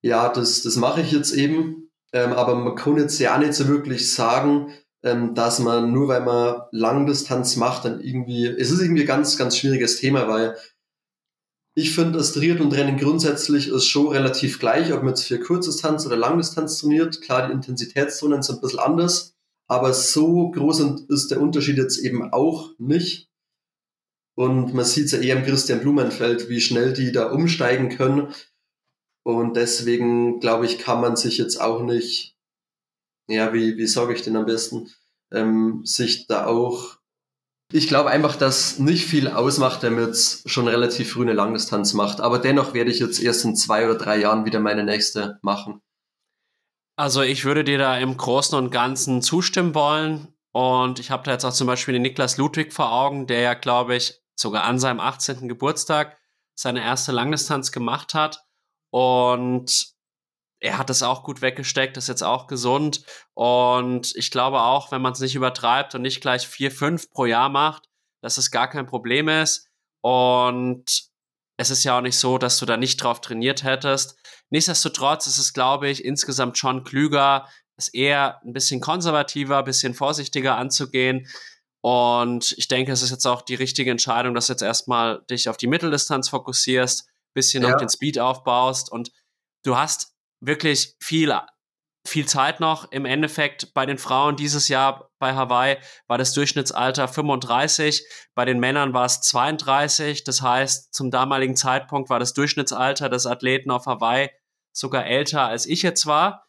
[0.04, 3.67] ja, das, das mache ich jetzt eben, ähm, aber man kann jetzt ja nicht so
[3.67, 4.73] wirklich sagen,
[5.04, 9.38] ähm, dass man nur weil man Langdistanz macht, dann irgendwie, es ist irgendwie ein ganz,
[9.38, 10.58] ganz schwieriges Thema, weil
[11.73, 16.17] ich finde, das Triathlon-Training grundsätzlich ist schon relativ gleich, ob man jetzt für Kurzdistanz oder
[16.17, 17.21] Langdistanz trainiert.
[17.21, 19.36] Klar, die Intensitätszonen sind ein bisschen anders,
[19.71, 23.29] aber so groß ist der Unterschied jetzt eben auch nicht.
[24.36, 28.34] Und man sieht es ja eher im Christian Blumenfeld, wie schnell die da umsteigen können.
[29.23, 32.36] Und deswegen, glaube ich, kann man sich jetzt auch nicht,
[33.29, 34.89] ja, wie, wie sage ich denn am besten,
[35.31, 36.97] ähm, sich da auch
[37.71, 41.93] ich glaube einfach, dass nicht viel ausmacht, wenn man jetzt schon relativ früh eine Langdistanz
[41.93, 42.19] macht.
[42.19, 45.81] Aber dennoch werde ich jetzt erst in zwei oder drei Jahren wieder meine nächste machen.
[47.01, 50.35] Also ich würde dir da im Großen und Ganzen zustimmen wollen.
[50.51, 53.53] Und ich habe da jetzt auch zum Beispiel den Niklas Ludwig vor Augen, der ja,
[53.55, 55.47] glaube ich, sogar an seinem 18.
[55.47, 56.19] Geburtstag
[56.53, 58.45] seine erste Langdistanz gemacht hat.
[58.91, 59.95] Und
[60.59, 63.03] er hat es auch gut weggesteckt, ist jetzt auch gesund.
[63.33, 67.25] Und ich glaube auch, wenn man es nicht übertreibt und nicht gleich vier, fünf pro
[67.25, 67.89] Jahr macht,
[68.21, 69.71] dass es gar kein Problem ist.
[70.01, 71.09] Und
[71.57, 74.20] es ist ja auch nicht so, dass du da nicht drauf trainiert hättest.
[74.51, 79.93] Nichtsdestotrotz ist es, glaube ich, insgesamt schon klüger, es eher ein bisschen konservativer, ein bisschen
[79.93, 81.27] vorsichtiger anzugehen.
[81.81, 85.49] Und ich denke, es ist jetzt auch die richtige Entscheidung, dass du jetzt erstmal dich
[85.49, 87.73] auf die Mitteldistanz fokussierst, bisschen ja.
[87.73, 89.11] auf den Speed aufbaust und
[89.63, 91.33] du hast wirklich viel,
[92.05, 92.91] viel Zeit noch.
[92.91, 98.59] Im Endeffekt bei den Frauen dieses Jahr bei Hawaii war das Durchschnittsalter 35, bei den
[98.59, 100.23] Männern war es 32.
[100.25, 104.29] Das heißt, zum damaligen Zeitpunkt war das Durchschnittsalter des Athleten auf Hawaii
[104.71, 106.47] sogar älter als ich jetzt war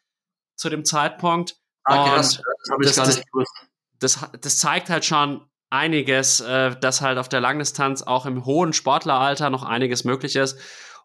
[0.57, 1.57] zu dem Zeitpunkt.
[1.85, 2.37] Ah, krass.
[2.37, 3.53] das habe ich das, gar nicht gewusst.
[3.99, 8.73] Das, das zeigt halt schon einiges, äh, dass halt auf der Langdistanz auch im hohen
[8.73, 10.59] Sportleralter noch einiges möglich ist.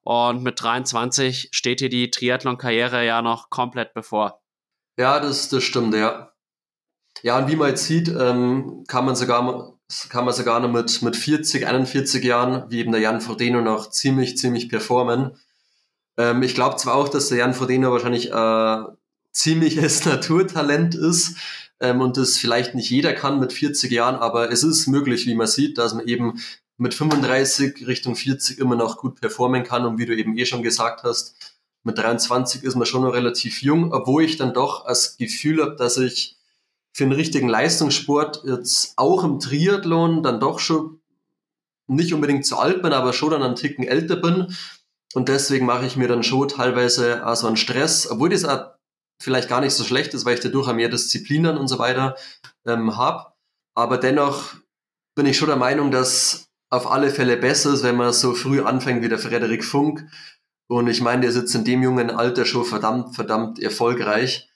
[0.03, 4.41] Und mit 23 steht dir die Triathlon-Karriere ja noch komplett bevor.
[4.97, 6.31] Ja, das, das stimmt, ja.
[7.23, 9.77] Ja, und wie man jetzt sieht, ähm, kann man sogar
[10.09, 13.89] kann man sogar noch mit, mit 40, 41 Jahren, wie eben der Jan Frodeno, noch
[13.89, 15.37] ziemlich, ziemlich performen.
[16.17, 18.83] Ähm, ich glaube zwar auch, dass der Jan Frodeno wahrscheinlich äh,
[19.31, 21.37] ziemliches Naturtalent ist
[21.79, 25.35] ähm, und das vielleicht nicht jeder kann mit 40 Jahren, aber es ist möglich, wie
[25.35, 26.39] man sieht, dass man eben
[26.77, 29.85] mit 35 Richtung 40 immer noch gut performen kann.
[29.85, 31.35] Und wie du eben eh schon gesagt hast,
[31.83, 35.75] mit 23 ist man schon noch relativ jung, obwohl ich dann doch das Gefühl habe,
[35.75, 36.37] dass ich
[36.93, 40.99] für einen richtigen Leistungssport jetzt auch im Triathlon dann doch schon
[41.87, 44.53] nicht unbedingt zu alt bin, aber schon dann einen Ticken älter bin.
[45.13, 48.71] Und deswegen mache ich mir dann schon teilweise auch so einen Stress, obwohl das auch
[49.21, 52.15] vielleicht gar nicht so schlecht ist, weil ich dadurch auch mehr Disziplinen und so weiter
[52.65, 53.33] ähm, habe.
[53.75, 54.55] Aber dennoch
[55.15, 58.61] bin ich schon der Meinung, dass auf alle Fälle besser ist, wenn man so früh
[58.61, 60.05] anfängt wie der Frederik Funk.
[60.67, 64.49] Und ich meine, der sitzt in dem jungen Alter schon verdammt, verdammt erfolgreich.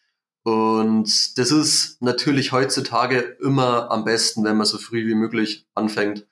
[0.44, 6.26] Und das ist natürlich heutzutage immer am besten, wenn man so früh wie möglich anfängt.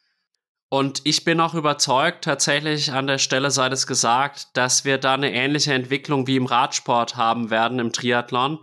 [0.69, 5.15] Und ich bin auch überzeugt, tatsächlich an der Stelle sei es gesagt, dass wir da
[5.15, 8.59] eine ähnliche Entwicklung wie im Radsport haben werden im Triathlon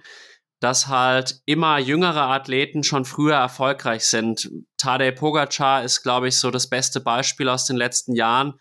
[0.61, 4.51] dass halt immer jüngere Athleten schon früher erfolgreich sind.
[4.79, 8.59] Tadej Pogacar ist, glaube ich, so das beste Beispiel aus den letzten Jahren,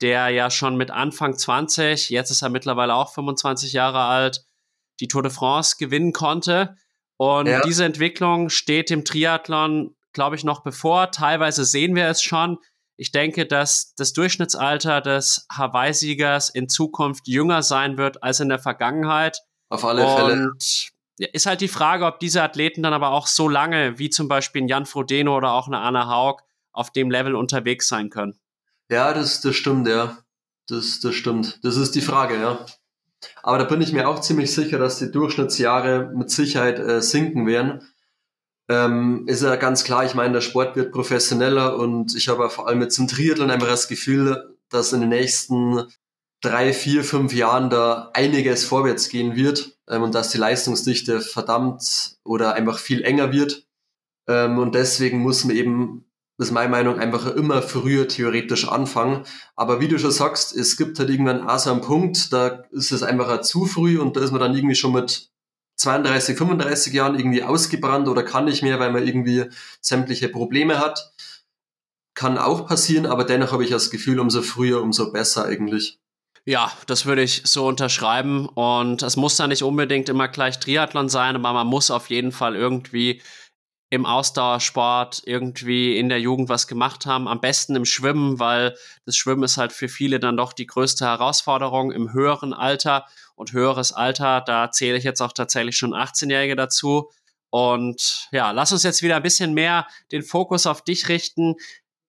[0.00, 4.44] der ja schon mit Anfang 20, jetzt ist er mittlerweile auch 25 Jahre alt,
[5.00, 6.76] die Tour de France gewinnen konnte.
[7.16, 7.60] Und ja.
[7.60, 11.10] diese Entwicklung steht dem Triathlon, glaube ich, noch bevor.
[11.10, 12.58] Teilweise sehen wir es schon.
[13.02, 18.60] Ich denke, dass das Durchschnittsalter des Hawaii-Siegers in Zukunft jünger sein wird als in der
[18.60, 19.40] Vergangenheit.
[19.70, 20.34] Auf alle Fälle.
[20.34, 24.28] Und ist halt die Frage, ob diese Athleten dann aber auch so lange, wie zum
[24.28, 28.38] Beispiel ein Jan Frodeno oder auch eine Anna Haug, auf dem Level unterwegs sein können.
[28.88, 30.18] Ja, das, das stimmt, ja.
[30.68, 31.58] Das, das stimmt.
[31.64, 32.64] Das ist die Frage, ja.
[33.42, 37.48] Aber da bin ich mir auch ziemlich sicher, dass die Durchschnittsjahre mit Sicherheit äh, sinken
[37.48, 37.82] werden.
[38.72, 42.68] Ähm, ist ja ganz klar, ich meine, der Sport wird professioneller und ich habe vor
[42.68, 45.82] allem jetzt im Triathlon einfach das Gefühl, dass in den nächsten
[46.40, 52.16] drei, vier, fünf Jahren da einiges vorwärts gehen wird ähm, und dass die Leistungsdichte verdammt
[52.24, 53.66] oder einfach viel enger wird.
[54.26, 56.06] Ähm, und deswegen muss man eben,
[56.38, 59.24] das ist meine Meinung, einfach immer früher theoretisch anfangen.
[59.54, 62.90] Aber wie du schon sagst, es gibt halt irgendwann auch so einen Punkt, da ist
[62.90, 65.31] es einfach zu früh und da ist man dann irgendwie schon mit
[65.82, 69.46] 32, 35 Jahren irgendwie ausgebrannt oder kann nicht mehr, weil man irgendwie
[69.80, 71.12] sämtliche Probleme hat.
[72.14, 75.98] Kann auch passieren, aber dennoch habe ich das Gefühl, umso früher, umso besser eigentlich.
[76.44, 78.48] Ja, das würde ich so unterschreiben.
[78.48, 82.32] Und es muss da nicht unbedingt immer gleich Triathlon sein, aber man muss auf jeden
[82.32, 83.22] Fall irgendwie
[83.90, 87.28] im Ausdauersport irgendwie in der Jugend was gemacht haben.
[87.28, 91.04] Am besten im Schwimmen, weil das Schwimmen ist halt für viele dann doch die größte
[91.04, 93.06] Herausforderung im höheren Alter.
[93.34, 97.10] Und höheres Alter, da zähle ich jetzt auch tatsächlich schon 18-Jährige dazu.
[97.50, 101.56] Und ja, lass uns jetzt wieder ein bisschen mehr den Fokus auf dich richten.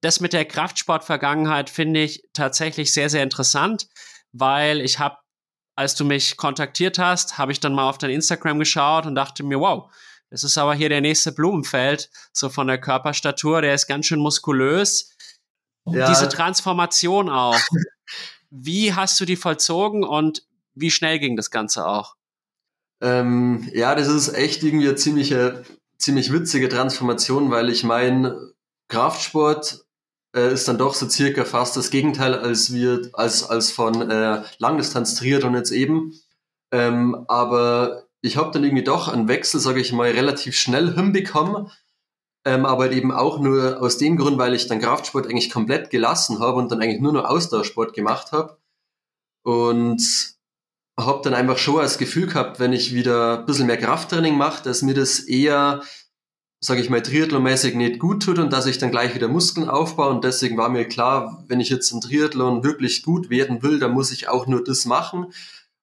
[0.02, 3.88] Das mit der Kraftsportvergangenheit finde ich tatsächlich sehr, sehr interessant,
[4.32, 5.18] weil ich habe,
[5.76, 9.44] als du mich kontaktiert hast, habe ich dann mal auf dein Instagram geschaut und dachte
[9.44, 9.90] mir, wow,
[10.30, 14.20] das ist aber hier der nächste Blumenfeld, so von der Körperstatur, der ist ganz schön
[14.20, 15.12] muskulös.
[15.86, 16.10] Ja.
[16.10, 17.60] Diese Transformation auch.
[18.50, 20.44] Wie hast du die vollzogen und
[20.76, 22.16] wie schnell ging das Ganze auch?
[23.02, 25.64] Ähm, ja, das ist echt irgendwie eine ziemliche,
[25.98, 28.34] ziemlich witzige Transformation, weil ich mein
[28.88, 29.86] Kraftsport
[30.36, 34.44] äh, ist dann doch so circa fast das Gegenteil als wir, als, als von äh,
[34.58, 36.14] Langdistanz Triathlon jetzt eben.
[36.72, 41.70] Ähm, aber ich habe dann irgendwie doch einen Wechsel, sage ich mal, relativ schnell hinbekommen.
[42.46, 46.40] Ähm, aber eben auch nur aus dem Grund, weil ich dann Kraftsport eigentlich komplett gelassen
[46.40, 48.58] habe und dann eigentlich nur noch Ausdauersport gemacht habe.
[49.44, 50.33] Und
[50.98, 54.64] habe dann einfach schon das Gefühl gehabt, wenn ich wieder ein bisschen mehr Krafttraining mache,
[54.64, 55.82] dass mir das eher,
[56.60, 60.10] sage ich mal, triathlonmäßig nicht gut tut und dass ich dann gleich wieder Muskeln aufbaue.
[60.10, 63.92] Und deswegen war mir klar, wenn ich jetzt im Triathlon wirklich gut werden will, dann
[63.92, 65.34] muss ich auch nur das machen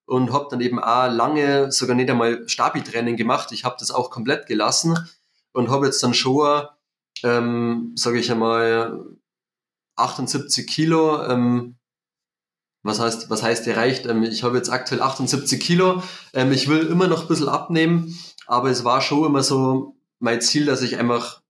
[0.05, 3.51] und habe dann eben auch lange sogar nicht einmal Stabi-Training gemacht.
[3.51, 4.97] Ich habe das auch komplett gelassen
[5.51, 6.67] und habe jetzt dann schon,
[7.23, 9.05] ähm, sage ich einmal,
[9.95, 11.23] 78 Kilo.
[11.25, 11.75] Ähm,
[12.83, 14.05] was heißt, was heißt erreicht?
[14.05, 16.01] Ähm, ich habe jetzt aktuell 78 Kilo.
[16.33, 18.17] Ähm, ich will immer noch ein bisschen abnehmen,
[18.47, 21.41] aber es war schon immer so mein Ziel, dass ich einfach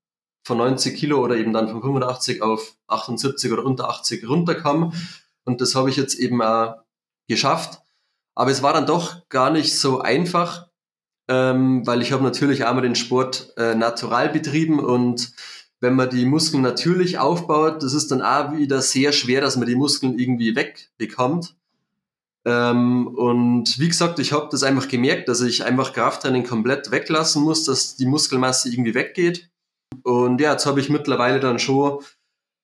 [0.43, 4.93] von 90 Kilo oder eben dann von 85 auf 78 oder unter 80 runterkam.
[5.45, 6.75] Und das habe ich jetzt eben auch
[7.27, 7.81] geschafft.
[8.35, 10.67] Aber es war dann doch gar nicht so einfach,
[11.27, 15.33] ähm, weil ich habe natürlich einmal den Sport äh, natural betrieben und
[15.81, 19.67] wenn man die Muskeln natürlich aufbaut, das ist dann auch wieder sehr schwer, dass man
[19.67, 21.55] die Muskeln irgendwie wegbekommt.
[22.45, 27.43] Ähm, und wie gesagt, ich habe das einfach gemerkt, dass ich einfach Krafttraining komplett weglassen
[27.43, 29.49] muss, dass die Muskelmasse irgendwie weggeht.
[30.03, 31.99] Und ja, jetzt habe ich mittlerweile dann schon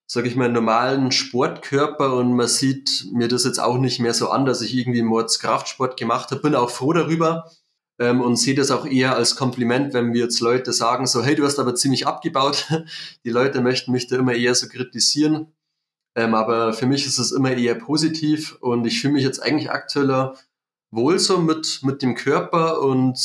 [0.10, 4.30] sage ich mal, normalen Sportkörper und man sieht mir das jetzt auch nicht mehr so
[4.30, 6.41] an, dass ich irgendwie Mords Kraftsport gemacht habe.
[6.41, 7.51] Bin auch froh darüber
[7.99, 11.36] ähm, und sehe das auch eher als Kompliment, wenn mir jetzt Leute sagen so, hey,
[11.36, 12.67] du hast aber ziemlich abgebaut.
[13.25, 15.53] Die Leute möchten mich da immer eher so kritisieren.
[16.15, 19.71] Ähm, aber für mich ist es immer eher positiv und ich fühle mich jetzt eigentlich
[19.71, 20.33] aktuell
[20.91, 23.17] wohl so mit, mit dem Körper und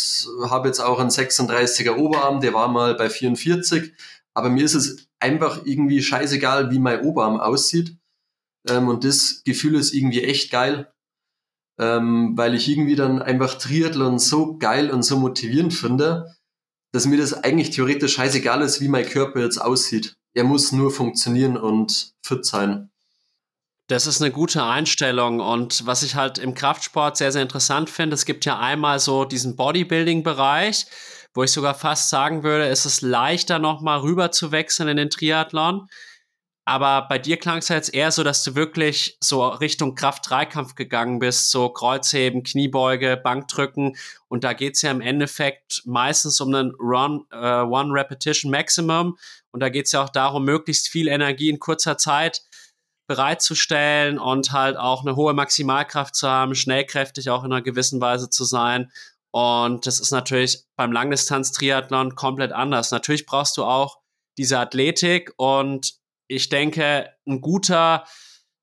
[0.48, 3.92] habe jetzt auch einen 36er Oberarm, der war mal bei 44.
[4.34, 7.96] Aber mir ist es einfach irgendwie scheißegal, wie mein Oberarm aussieht.
[8.68, 10.91] Ähm, und das Gefühl ist irgendwie echt geil,
[11.82, 16.32] ähm, weil ich irgendwie dann einfach Triathlon so geil und so motivierend finde,
[16.92, 20.14] dass mir das eigentlich theoretisch scheißegal ist, wie mein Körper jetzt aussieht.
[20.32, 22.90] Er muss nur funktionieren und fit sein.
[23.88, 28.14] Das ist eine gute Einstellung und was ich halt im Kraftsport sehr, sehr interessant finde,
[28.14, 30.86] es gibt ja einmal so diesen Bodybuilding-Bereich,
[31.34, 35.10] wo ich sogar fast sagen würde, ist es leichter nochmal rüber zu wechseln in den
[35.10, 35.88] Triathlon.
[36.64, 41.18] Aber bei dir klang es jetzt eher so, dass du wirklich so Richtung Kraft-Dreikampf gegangen
[41.18, 43.96] bist, so Kreuzheben, Kniebeuge, Bankdrücken.
[44.28, 49.18] Und da geht's ja im Endeffekt meistens um einen Run, äh, One Repetition Maximum.
[49.50, 52.42] Und da geht's ja auch darum, möglichst viel Energie in kurzer Zeit
[53.08, 58.30] bereitzustellen und halt auch eine hohe Maximalkraft zu haben, schnellkräftig auch in einer gewissen Weise
[58.30, 58.92] zu sein.
[59.32, 62.92] Und das ist natürlich beim Langdistanz-Triathlon komplett anders.
[62.92, 63.98] Natürlich brauchst du auch
[64.38, 68.04] diese Athletik und ich denke, ein guter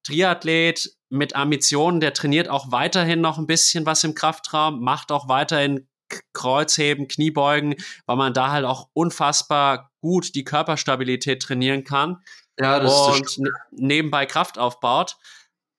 [0.03, 5.27] Triathlet mit Ambitionen, der trainiert auch weiterhin noch ein bisschen was im Kraftraum, macht auch
[5.27, 5.87] weiterhin
[6.33, 12.17] Kreuzheben, Kniebeugen, weil man da halt auch unfassbar gut die Körperstabilität trainieren kann
[12.59, 15.17] ja, und ne-, nebenbei Kraft aufbaut.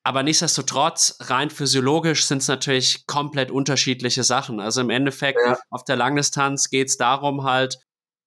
[0.03, 4.59] Aber nichtsdestotrotz, rein physiologisch sind es natürlich komplett unterschiedliche Sachen.
[4.59, 5.59] Also im Endeffekt, ja.
[5.69, 7.79] auf der Langdistanz geht es darum, halt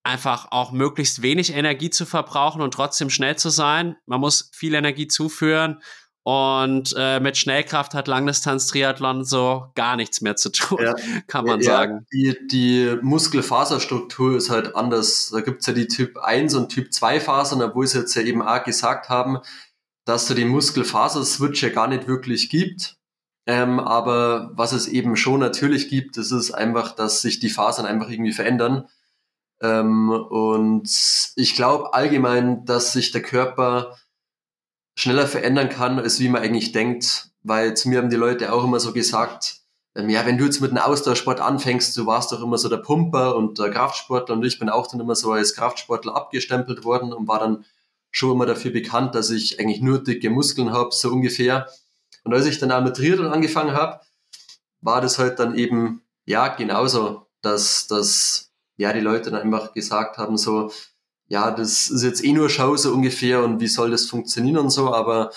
[0.04, 3.96] einfach auch möglichst wenig Energie zu verbrauchen und trotzdem schnell zu sein.
[4.06, 5.82] Man muss viel Energie zuführen
[6.24, 10.94] und äh, mit Schnellkraft hat Langdistanz-Triathlon so gar nichts mehr zu tun, ja.
[11.28, 12.06] kann man ja, sagen.
[12.14, 15.32] Die, die Muskelfaserstruktur ist halt anders.
[15.34, 18.42] Da gibt's ja die Typ 1 und Typ 2 Fasern, obwohl sie jetzt ja eben
[18.42, 19.40] auch gesagt haben,
[20.06, 22.98] dass du den Muskelfaser-Switch ja gar nicht wirklich gibt.
[23.46, 27.86] Ähm, aber was es eben schon natürlich gibt, das ist einfach, dass sich die Fasern
[27.86, 28.88] einfach irgendwie verändern.
[29.62, 30.90] Ähm, und
[31.36, 33.98] ich glaube allgemein, dass sich der Körper
[34.96, 37.30] schneller verändern kann, als wie man eigentlich denkt.
[37.46, 39.64] weil zu mir haben die Leute auch immer so gesagt,
[39.96, 42.78] ähm, ja, wenn du jetzt mit einem Ausdauersport anfängst, du warst doch immer so der
[42.78, 47.14] Pumper und der Kraftsportler und ich bin auch dann immer so als Kraftsportler abgestempelt worden
[47.14, 47.66] und war dann
[48.12, 51.68] schon immer dafür bekannt, dass ich eigentlich nur dicke Muskeln habe, so ungefähr.
[52.24, 54.00] Und als ich dann auch mit Triathlon angefangen habe,
[54.82, 60.18] war das halt dann eben, ja, genauso, dass, dass ja, die Leute dann einfach gesagt
[60.18, 60.72] haben, so,
[61.28, 64.70] ja, das ist jetzt eh nur Schau so ungefähr und wie soll das funktionieren und
[64.70, 65.32] so, aber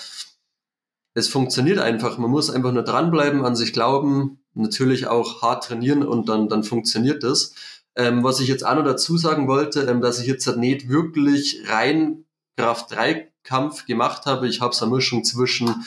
[1.13, 2.17] es funktioniert einfach.
[2.17, 6.63] Man muss einfach nur dranbleiben, an sich glauben, natürlich auch hart trainieren und dann, dann
[6.63, 7.53] funktioniert das.
[7.95, 11.63] Ähm, was ich jetzt auch noch dazu sagen wollte, ähm, dass ich jetzt nicht wirklich
[11.67, 12.25] rein
[12.57, 14.47] Kraft-3-Kampf gemacht habe.
[14.47, 15.83] Ich habe so eine Mischung zwischen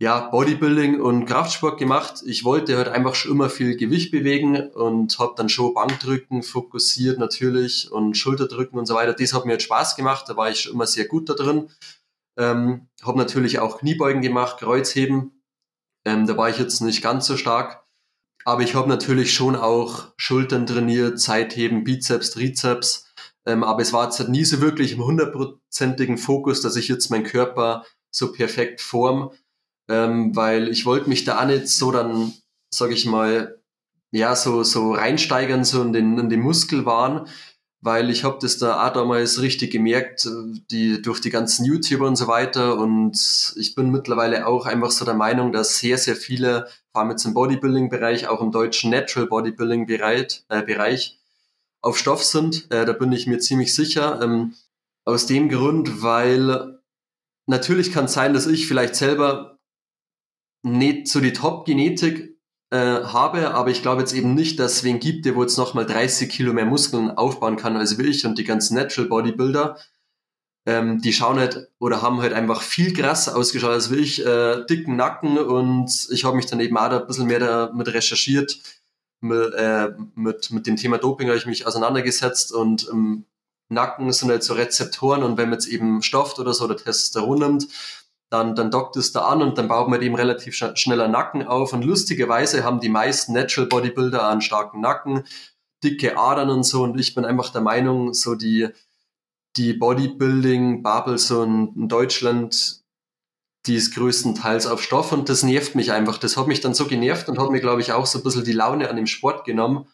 [0.00, 2.22] ja, Bodybuilding und Kraftsport gemacht.
[2.24, 7.18] Ich wollte halt einfach schon immer viel Gewicht bewegen und habe dann schon Bankdrücken fokussiert
[7.18, 9.12] natürlich und Schulterdrücken und so weiter.
[9.12, 11.68] Das hat mir jetzt Spaß gemacht, da war ich schon immer sehr gut da drin.
[12.38, 15.42] Ähm, habe natürlich auch Kniebeugen gemacht, Kreuzheben.
[16.06, 17.84] Ähm, da war ich jetzt nicht ganz so stark.
[18.46, 23.12] Aber ich habe natürlich schon auch Schultern trainiert, Zeitheben, Bizeps, Trizeps.
[23.44, 27.10] Ähm, aber es war jetzt halt nie so wirklich im hundertprozentigen Fokus, dass ich jetzt
[27.10, 29.30] meinen Körper so perfekt form
[29.90, 32.32] ähm, weil ich wollte mich da auch nicht so dann,
[32.72, 33.58] sag ich mal,
[34.12, 37.26] ja, so, so reinsteigern, so in den, in den Muskelwahn,
[37.80, 40.28] weil ich habe das da auch damals richtig gemerkt,
[40.70, 45.04] die, durch die ganzen YouTuber und so weiter und ich bin mittlerweile auch einfach so
[45.04, 49.28] der Meinung, dass sehr, sehr viele, vor allem jetzt im Bodybuilding-Bereich, auch im deutschen Natural
[49.28, 51.18] Bodybuilding-Bereich, äh, Bereich,
[51.82, 52.70] auf Stoff sind.
[52.70, 54.20] Äh, da bin ich mir ziemlich sicher.
[54.22, 54.54] Ähm,
[55.06, 56.78] aus dem Grund, weil
[57.46, 59.58] natürlich kann es sein, dass ich vielleicht selber
[60.62, 62.36] nicht so die Top-Genetik
[62.70, 65.56] äh, habe, aber ich glaube jetzt eben nicht, dass es wen gibt, der wo jetzt
[65.56, 69.76] nochmal 30 Kilo mehr Muskeln aufbauen kann als ich und die ganzen Natural Bodybuilder,
[70.66, 74.96] ähm, die schauen halt oder haben halt einfach viel krasser ausgeschaut als ich, äh, dicken
[74.96, 78.60] Nacken und ich habe mich dann eben auch da ein bisschen mehr damit recherchiert,
[79.20, 83.24] mit, äh, mit, mit dem Thema Doping habe ich mich auseinandergesetzt und im
[83.68, 87.38] Nacken sind halt so Rezeptoren und wenn man jetzt eben stofft oder so oder Testosteron
[87.38, 87.68] nimmt,
[88.30, 91.46] dann, dann dockt es da an und dann baut man eben relativ sch schneller Nacken
[91.46, 91.72] auf.
[91.72, 95.24] Und lustigerweise haben die meisten Natural Bodybuilder einen starken Nacken,
[95.82, 96.84] dicke Adern und so.
[96.84, 98.68] Und ich bin einfach der Meinung, so die,
[99.56, 102.82] die Bodybuilding-Bubble so in, in Deutschland,
[103.66, 106.16] die ist größtenteils auf Stoff und das nervt mich einfach.
[106.16, 108.44] Das hat mich dann so genervt und hat mir, glaube ich, auch so ein bisschen
[108.44, 109.88] die Laune an dem Sport genommen.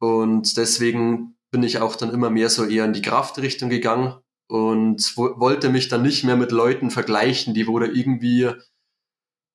[0.00, 4.14] Und deswegen bin ich auch dann immer mehr so eher in die Kraftrichtung gegangen
[4.48, 8.50] und wollte mich dann nicht mehr mit Leuten vergleichen, die wohl irgendwie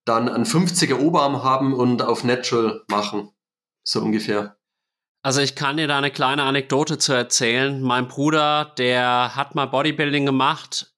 [0.06, 3.30] dann einen 50er Oberarm haben und auf Natural machen.
[3.84, 4.58] So ungefähr.
[5.22, 7.82] Also ich kann dir da eine kleine Anekdote zu erzählen.
[7.82, 10.94] Mein Bruder, der hat mal Bodybuilding gemacht,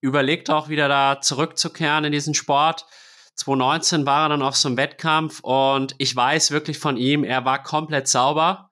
[0.00, 2.86] überlegt auch wieder da zurückzukehren in diesen Sport.
[3.34, 7.44] 2019 war er dann auf so einem Wettkampf und ich weiß wirklich von ihm, er
[7.44, 8.70] war komplett sauber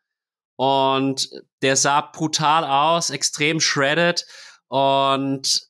[0.56, 1.28] und
[1.62, 4.26] der sah brutal aus, extrem shredded
[4.68, 5.68] und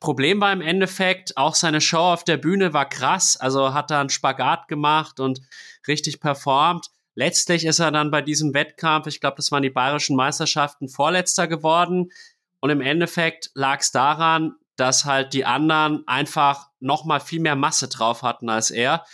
[0.00, 3.36] Problem war im Endeffekt, auch seine Show auf der Bühne war krass.
[3.36, 5.40] Also hat er einen Spagat gemacht und
[5.86, 6.88] richtig performt.
[7.14, 11.48] Letztlich ist er dann bei diesem Wettkampf, ich glaube, das waren die bayerischen Meisterschaften, Vorletzter
[11.48, 12.12] geworden.
[12.60, 17.56] Und im Endeffekt lag es daran, dass halt die anderen einfach noch mal viel mehr
[17.56, 19.04] Masse drauf hatten als er.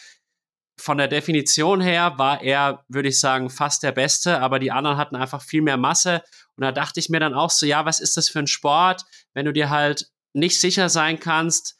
[0.78, 4.96] Von der Definition her war er, würde ich sagen, fast der Beste, aber die anderen
[4.96, 6.22] hatten einfach viel mehr Masse
[6.56, 9.02] und da dachte ich mir dann auch so, ja, was ist das für ein Sport,
[9.32, 11.76] wenn du dir halt nicht sicher sein kannst,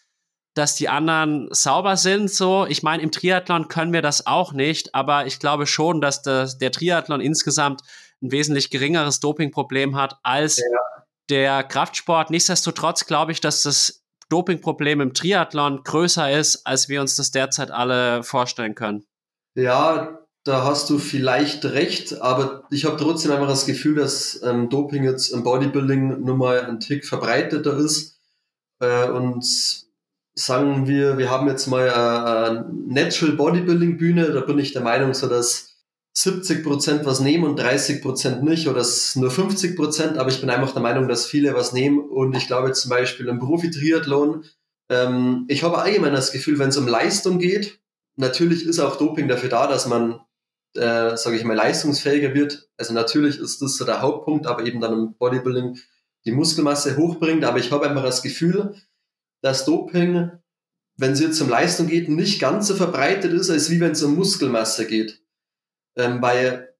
[0.55, 2.67] dass die anderen sauber sind, so.
[2.67, 6.59] Ich meine, im Triathlon können wir das auch nicht, aber ich glaube schon, dass das,
[6.59, 7.83] der Triathlon insgesamt
[8.23, 10.65] ein wesentlich geringeres Dopingproblem hat als ja.
[11.29, 12.31] der Kraftsport.
[12.31, 17.71] Nichtsdestotrotz glaube ich, dass das Dopingproblem im Triathlon größer ist, als wir uns das derzeit
[17.71, 19.05] alle vorstellen können.
[19.57, 24.69] Ja, da hast du vielleicht recht, aber ich habe trotzdem einfach das Gefühl, dass ähm,
[24.69, 28.21] Doping jetzt im Bodybuilding nur mal ein Tick verbreiteter ist.
[28.79, 29.45] Äh, und
[30.35, 35.15] sagen wir, wir haben jetzt mal eine Natural Bodybuilding Bühne, da bin ich der Meinung,
[35.15, 35.75] so dass
[36.13, 40.51] 70 Prozent was nehmen und 30 Prozent nicht oder nur 50 Prozent, aber ich bin
[40.51, 41.99] einfach der Meinung, dass viele was nehmen.
[41.99, 44.45] Und ich glaube zum Beispiel im Profi-Triathlon,
[44.91, 47.81] ähm, ich habe allgemein das Gefühl, wenn es um Leistung geht,
[48.17, 50.21] natürlich ist auch Doping dafür da, dass man
[50.77, 52.69] äh, sage ich mal, leistungsfähiger wird.
[52.77, 55.79] Also natürlich ist das so der Hauptpunkt, aber eben dann im Bodybuilding
[56.25, 57.45] die Muskelmasse hochbringt.
[57.45, 58.75] Aber ich habe einfach das Gefühl,
[59.43, 60.31] dass Doping,
[60.97, 64.03] wenn es jetzt um Leistung geht, nicht ganz so verbreitet ist, als wie wenn es
[64.03, 65.23] um Muskelmasse geht.
[65.97, 66.75] Ähm, weil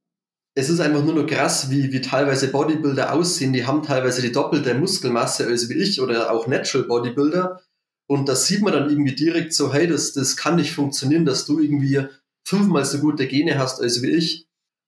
[0.57, 3.53] es ist einfach nur noch krass, wie, wie teilweise Bodybuilder aussehen.
[3.53, 7.61] Die haben teilweise die doppelte Muskelmasse als wie ich oder auch Natural Bodybuilder.
[8.07, 11.47] Und das sieht man dann irgendwie direkt so, hey, das, das kann nicht funktionieren, dass
[11.47, 12.07] du irgendwie
[12.45, 14.47] fünfmal so gute Gene hast als wie ich.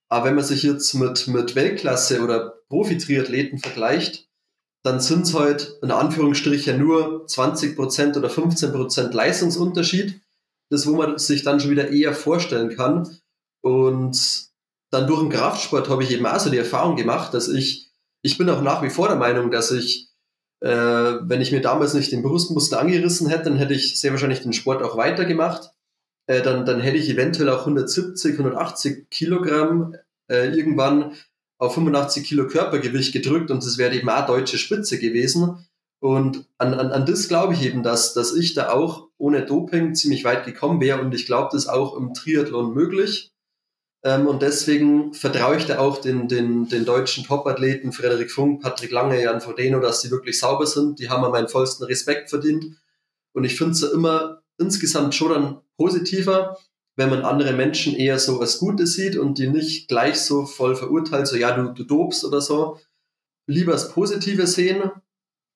[0.09, 4.29] Aber wenn man sich jetzt mit, mit Weltklasse oder Profi-Triathleten vergleicht,
[4.85, 10.21] dann sind es halt in Anführungsstrichen nur 20% oder 15% Leistungsunterschied.
[10.71, 13.19] Das, wo man sich dann schon wieder eher vorstellen kann.
[13.63, 14.47] Und
[14.91, 17.91] dann durch den Kraftsport habe ich eben auch so die Erfahrung gemacht, dass ich,
[18.23, 20.09] ich bin auch nach wie vor der Meinung, dass ich,
[20.61, 24.43] äh, wenn ich mir damals nicht den Brustmuskel angerissen hätte, dann hätte ich sehr wahrscheinlich
[24.43, 25.73] den Sport auch weitergemacht.
[26.27, 29.95] Äh, dann, dann hätte ich eventuell auch 170, 180 Kilogramm
[30.29, 31.13] äh, irgendwann
[31.59, 35.67] auf 85 Kilo Körpergewicht gedrückt und das wäre eben auch deutsche Spitze gewesen.
[36.01, 39.95] Und an, an, an das glaube ich eben, dass, dass ich da auch ohne Doping
[39.95, 43.33] ziemlich weit gekommen wäre und ich glaube, das ist auch im Triathlon möglich.
[44.05, 48.91] Ähm, und deswegen vertraue ich da auch den, den, den deutschen Topathleten Frederik Funk, Patrick
[48.91, 50.99] Lange, Jan Frodeno, dass sie wirklich sauber sind.
[50.99, 52.77] Die haben mir meinen vollsten Respekt verdient.
[53.33, 56.59] Und ich finde es ja immer insgesamt schon dann positiver,
[56.97, 60.75] wenn man andere Menschen eher so als Gute sieht und die nicht gleich so voll
[60.75, 62.81] verurteilt, so ja, du, du dobst oder so.
[63.47, 64.91] Lieber das Positive sehen,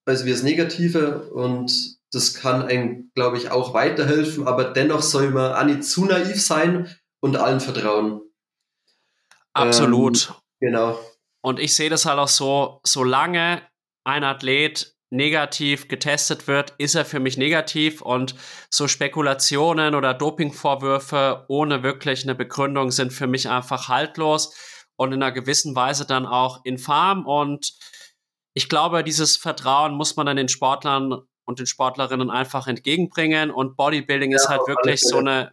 [0.05, 5.31] als wie das Negative und das kann einem, glaube ich, auch weiterhelfen, aber dennoch soll
[5.31, 8.21] man auch nicht zu naiv sein und allen vertrauen.
[9.53, 10.29] Absolut.
[10.29, 11.01] Ähm, genau.
[11.43, 13.63] Und ich sehe das halt auch so, solange
[14.05, 18.01] ein Athlet negativ getestet wird, ist er für mich negativ.
[18.01, 18.35] Und
[18.71, 24.55] so Spekulationen oder Dopingvorwürfe ohne wirklich eine Begründung sind für mich einfach haltlos
[24.97, 27.27] und in einer gewissen Weise dann auch infam.
[27.27, 27.73] Und
[28.55, 33.51] ich glaube, dieses Vertrauen muss man dann den Sportlern und den Sportlerinnen einfach entgegenbringen.
[33.51, 35.53] Und Bodybuilding ja, ist halt wirklich so eine,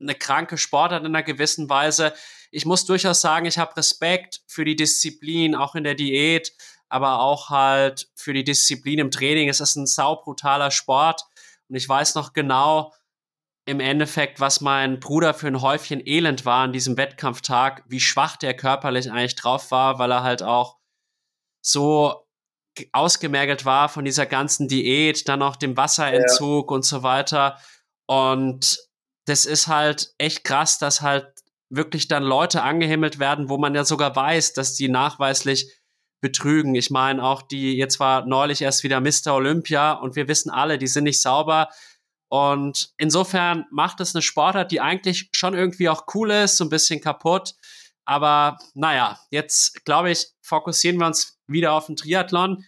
[0.00, 2.12] eine kranke Sportart in einer gewissen Weise.
[2.50, 6.52] Ich muss durchaus sagen, ich habe Respekt für die Disziplin, auch in der Diät,
[6.88, 9.48] aber auch halt für die Disziplin im Training.
[9.48, 11.22] Es ist ein saubrutaler Sport
[11.68, 12.92] und ich weiß noch genau
[13.66, 18.36] im Endeffekt, was mein Bruder für ein Häufchen Elend war an diesem Wettkampftag, wie schwach
[18.36, 20.78] der körperlich eigentlich drauf war, weil er halt auch
[21.60, 22.26] so
[22.92, 26.74] ausgemergelt war von dieser ganzen Diät, dann auch dem Wasserentzug ja.
[26.74, 27.58] und so weiter.
[28.06, 28.78] Und
[29.26, 31.26] das ist halt echt krass, dass halt
[31.70, 35.77] wirklich dann Leute angehimmelt werden, wo man ja sogar weiß, dass die nachweislich
[36.20, 36.74] betrügen.
[36.74, 39.34] Ich meine, auch die, jetzt war neulich erst wieder Mr.
[39.34, 41.68] Olympia und wir wissen alle, die sind nicht sauber.
[42.30, 46.70] Und insofern macht es eine Sportart, die eigentlich schon irgendwie auch cool ist, so ein
[46.70, 47.54] bisschen kaputt.
[48.04, 52.64] Aber naja, jetzt glaube ich, fokussieren wir uns wieder auf den Triathlon.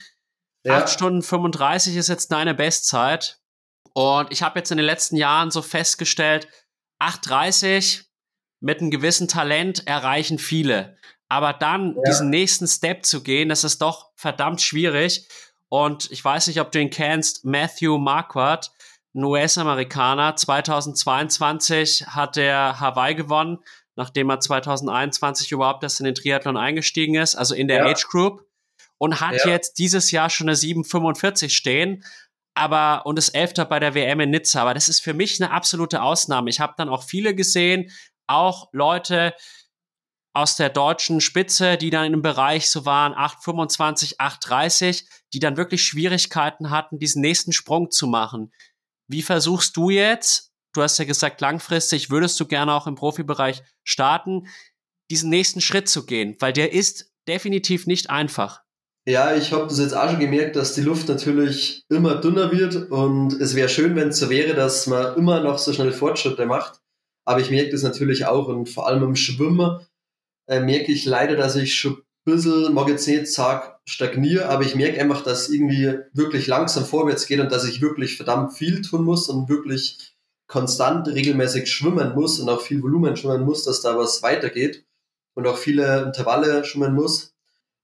[0.64, 0.82] Ja.
[0.82, 3.40] 8 Stunden 35 ist jetzt deine Bestzeit.
[3.94, 6.48] Und ich habe jetzt in den letzten Jahren so festgestellt,
[7.02, 8.04] 8,30
[8.60, 10.98] mit einem gewissen Talent erreichen viele.
[11.30, 12.02] Aber dann ja.
[12.08, 15.28] diesen nächsten Step zu gehen, das ist doch verdammt schwierig.
[15.68, 18.72] Und ich weiß nicht, ob du ihn kennst, Matthew Marquardt,
[19.14, 20.34] ein US-Amerikaner.
[20.34, 23.58] 2022 hat er Hawaii gewonnen,
[23.94, 27.86] nachdem er 2021 überhaupt erst in den Triathlon eingestiegen ist, also in der ja.
[27.86, 28.44] Age Group.
[28.98, 29.52] Und hat ja.
[29.52, 32.04] jetzt dieses Jahr schon eine 745 stehen
[32.52, 34.60] aber und ist Elfter bei der WM in Nizza.
[34.60, 36.50] Aber das ist für mich eine absolute Ausnahme.
[36.50, 37.90] Ich habe dann auch viele gesehen,
[38.26, 39.34] auch Leute,
[40.32, 45.82] aus der deutschen Spitze, die dann im Bereich so waren 8,25, 8,30, die dann wirklich
[45.82, 48.52] Schwierigkeiten hatten, diesen nächsten Sprung zu machen.
[49.08, 53.62] Wie versuchst du jetzt, du hast ja gesagt, langfristig würdest du gerne auch im Profibereich
[53.82, 54.46] starten,
[55.10, 58.62] diesen nächsten Schritt zu gehen, weil der ist definitiv nicht einfach.
[59.06, 62.90] Ja, ich habe das jetzt auch schon gemerkt, dass die Luft natürlich immer dünner wird
[62.90, 66.46] und es wäre schön, wenn es so wäre, dass man immer noch so schnell Fortschritte
[66.46, 66.80] macht.
[67.24, 69.80] Aber ich merke das natürlich auch und vor allem im Schwimmen
[70.50, 74.64] äh, merke ich leider, dass ich schon ein bisschen, mag jetzt nicht sagen, stagniere, aber
[74.64, 78.82] ich merke einfach, dass irgendwie wirklich langsam vorwärts geht und dass ich wirklich verdammt viel
[78.82, 80.16] tun muss und wirklich
[80.48, 84.84] konstant regelmäßig schwimmen muss und auch viel Volumen schwimmen muss, dass da was weitergeht
[85.34, 87.32] und auch viele Intervalle schwimmen muss.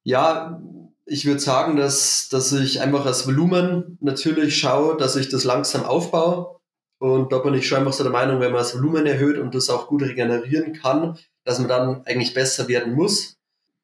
[0.03, 0.61] Ja,
[1.05, 5.85] ich würde sagen, dass, dass ich einfach das Volumen natürlich schaue, dass ich das langsam
[5.85, 6.59] aufbaue.
[7.07, 9.55] Und da bin ich schon einfach so der Meinung, wenn man das Volumen erhöht und
[9.55, 13.37] das auch gut regenerieren kann, dass man dann eigentlich besser werden muss.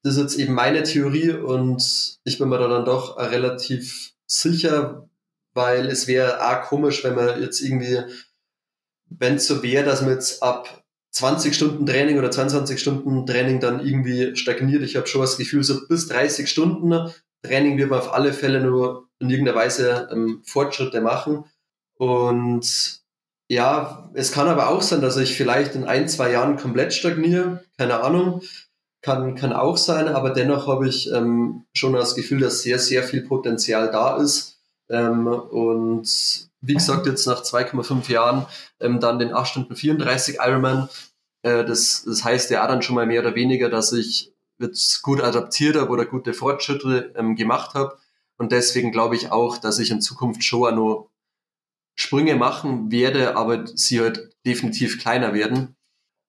[0.03, 5.07] Das ist jetzt eben meine Theorie und ich bin mir da dann doch relativ sicher,
[5.53, 7.99] weil es wäre auch komisch, wenn man jetzt irgendwie,
[9.05, 13.61] wenn es so wäre, dass man jetzt ab 20 Stunden Training oder 22 Stunden Training
[13.61, 14.83] dann irgendwie stagniert.
[14.83, 17.09] Ich habe schon das Gefühl, so bis 30 Stunden
[17.41, 21.45] Training wird man auf alle Fälle nur in irgendeiner Weise ähm, Fortschritte machen.
[21.95, 23.02] Und
[23.53, 27.63] ja, es kann aber auch sein, dass ich vielleicht in ein, zwei Jahren komplett stagniere.
[27.77, 28.41] Keine Ahnung.
[29.01, 33.03] Kann, kann auch sein, aber dennoch habe ich ähm, schon das Gefühl, dass sehr, sehr
[33.03, 34.59] viel Potenzial da ist.
[34.89, 38.45] Ähm, und wie gesagt, jetzt nach 2,5 Jahren
[38.79, 40.87] ähm, dann den 8 Stunden 34 Ironman.
[41.41, 45.21] Äh, das, das heißt ja dann schon mal mehr oder weniger, dass ich jetzt gut
[45.21, 47.97] adaptiert habe oder gute Fortschritte ähm, gemacht habe.
[48.37, 51.09] Und deswegen glaube ich auch, dass ich in Zukunft schon auch noch
[51.95, 55.75] Sprünge machen werde, aber sie halt definitiv kleiner werden.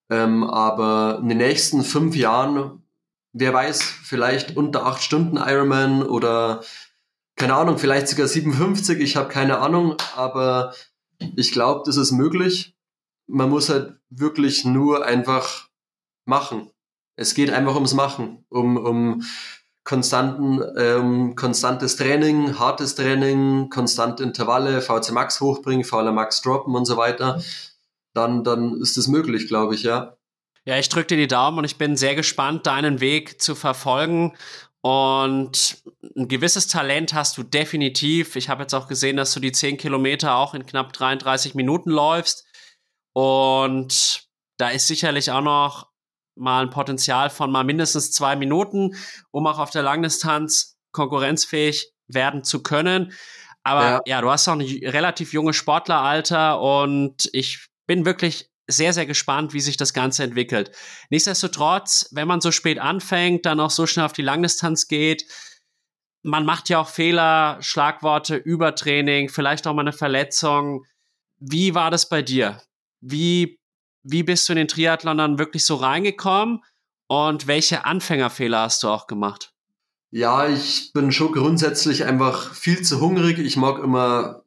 [0.09, 2.83] Ähm, aber in den nächsten fünf Jahren,
[3.33, 6.63] wer weiß, vielleicht unter acht Stunden Ironman oder
[7.35, 10.73] keine Ahnung, vielleicht sogar 57, ich habe keine Ahnung, aber
[11.35, 12.75] ich glaube, das ist möglich.
[13.27, 15.67] Man muss halt wirklich nur einfach
[16.25, 16.69] machen.
[17.17, 19.23] Es geht einfach ums Machen, um, um
[19.85, 26.85] konstanten, ähm, konstantes Training, hartes Training, konstante Intervalle, VC Max hochbringen, VLA Max droppen und
[26.85, 27.41] so weiter,
[28.13, 30.17] dann, dann ist es möglich, glaube ich, ja.
[30.65, 34.35] Ja, ich drücke dir die Daumen und ich bin sehr gespannt, deinen Weg zu verfolgen.
[34.81, 35.83] Und
[36.15, 38.35] ein gewisses Talent hast du definitiv.
[38.35, 41.91] Ich habe jetzt auch gesehen, dass du die 10 Kilometer auch in knapp 33 Minuten
[41.91, 42.45] läufst.
[43.13, 44.27] Und
[44.57, 45.87] da ist sicherlich auch noch
[46.35, 48.95] mal ein Potenzial von mal mindestens zwei Minuten,
[49.31, 53.13] um auch auf der Langdistanz konkurrenzfähig werden zu können.
[53.63, 58.93] Aber ja, ja du hast auch ein relativ junges Sportleralter und ich bin wirklich sehr,
[58.93, 60.71] sehr gespannt, wie sich das Ganze entwickelt.
[61.09, 65.25] Nichtsdestotrotz, wenn man so spät anfängt, dann auch so schnell auf die Langdistanz geht,
[66.23, 70.83] man macht ja auch Fehler, Schlagworte, Übertraining, vielleicht auch mal eine Verletzung.
[71.37, 72.63] Wie war das bei dir?
[72.99, 73.59] Wie
[74.05, 76.63] wie bist du in den Triathlon dann wirklich so reingekommen
[77.07, 79.53] und welche Anfängerfehler hast du auch gemacht?
[80.11, 83.39] Ja, ich bin schon grundsätzlich einfach viel zu hungrig.
[83.39, 84.43] Ich mag immer,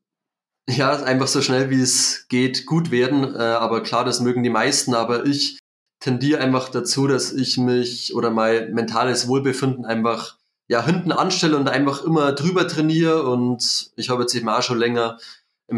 [0.68, 3.34] ja, einfach so schnell wie es geht gut werden.
[3.34, 4.94] Äh, aber klar, das mögen die meisten.
[4.94, 5.58] Aber ich
[6.00, 10.38] tendiere einfach dazu, dass ich mich oder mein mentales Wohlbefinden einfach
[10.68, 13.24] ja hinten anstelle und einfach immer drüber trainiere.
[13.24, 15.18] Und ich habe jetzt eben auch schon länger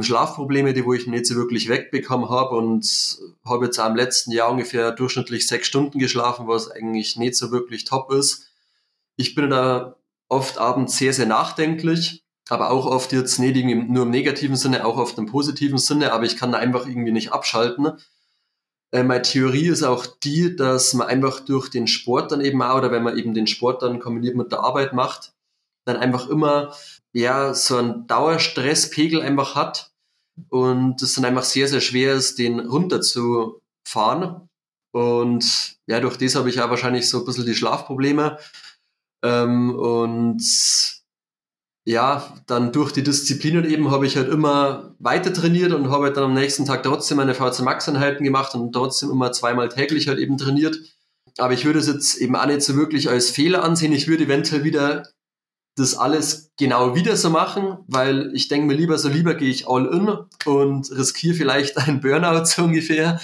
[0.03, 4.51] Schlafprobleme, die wo ich nicht so wirklich wegbekommen habe und habe jetzt im letzten Jahr
[4.51, 8.47] ungefähr durchschnittlich sechs Stunden geschlafen, was eigentlich nicht so wirklich top ist.
[9.17, 9.97] Ich bin da
[10.29, 14.97] oft abends sehr, sehr nachdenklich, aber auch oft jetzt nicht nur im negativen Sinne, auch
[14.97, 17.93] oft im positiven Sinne, aber ich kann da einfach irgendwie nicht abschalten.
[18.93, 22.79] Äh, meine Theorie ist auch die, dass man einfach durch den Sport dann eben auch,
[22.79, 25.33] oder wenn man eben den Sport dann kombiniert mit der Arbeit macht,
[25.85, 26.75] dann einfach immer
[27.13, 29.93] ja, so ein Dauerstresspegel einfach hat
[30.49, 34.49] und es dann einfach sehr, sehr schwer ist, den runterzufahren.
[34.93, 38.39] Und ja, durch das habe ich auch wahrscheinlich so ein bisschen die Schlafprobleme.
[39.23, 40.43] Ähm, und
[41.87, 46.17] ja, dann durch die Disziplinen eben habe ich halt immer weiter trainiert und habe halt
[46.17, 50.09] dann am nächsten Tag trotzdem meine VC Max Einheiten gemacht und trotzdem immer zweimal täglich
[50.09, 50.79] halt eben trainiert.
[51.39, 53.93] Aber ich würde es jetzt eben auch nicht so wirklich als Fehler ansehen.
[53.93, 55.05] Ich würde eventuell wieder
[55.81, 59.67] das alles genau wieder so machen, weil ich denke mir lieber so, lieber gehe ich
[59.67, 60.09] all in
[60.45, 63.21] und riskiere vielleicht einen Burnout so ungefähr,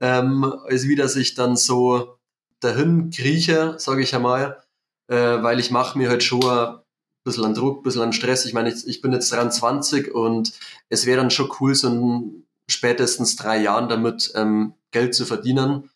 [0.00, 2.18] ähm, als wieder sich dann so
[2.60, 4.62] dahin krieche, sage ich einmal,
[5.08, 6.78] äh, weil ich mache mir halt schon ein
[7.24, 8.44] bisschen an Druck, ein bisschen an Stress.
[8.44, 10.52] Ich meine, ich, ich bin jetzt 23 und
[10.88, 15.90] es wäre dann schon cool, so in spätestens drei Jahren damit ähm, Geld zu verdienen.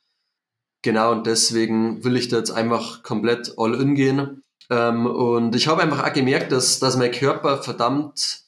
[0.83, 5.67] Genau, und deswegen will ich da jetzt einfach komplett all in gehen ähm, und ich
[5.67, 8.45] habe einfach auch gemerkt, dass, dass mein Körper verdammt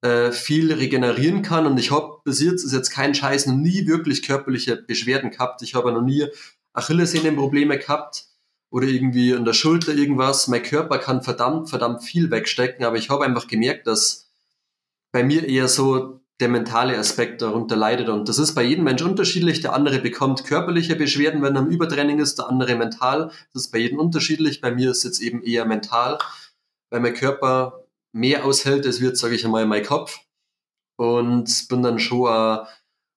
[0.00, 1.66] äh, viel regenerieren kann.
[1.66, 5.62] Und ich habe bis jetzt, ist jetzt kein Scheiß, noch nie wirklich körperliche Beschwerden gehabt.
[5.62, 6.26] Ich habe noch nie
[6.72, 8.26] Achillessehnenprobleme gehabt
[8.70, 10.46] oder irgendwie in der Schulter irgendwas.
[10.48, 14.30] Mein Körper kann verdammt, verdammt viel wegstecken, aber ich habe einfach gemerkt, dass
[15.12, 18.08] bei mir eher so der mentale Aspekt darunter leidet.
[18.08, 19.60] Und das ist bei jedem Mensch unterschiedlich.
[19.60, 23.30] Der andere bekommt körperliche Beschwerden, wenn er im Übertraining ist, der andere mental.
[23.52, 24.60] Das ist bei jedem unterschiedlich.
[24.60, 26.18] Bei mir ist es jetzt eben eher mental,
[26.90, 30.20] weil mein Körper mehr aushält, als wird, sage ich einmal, mein Kopf.
[30.96, 32.66] Und bin dann schon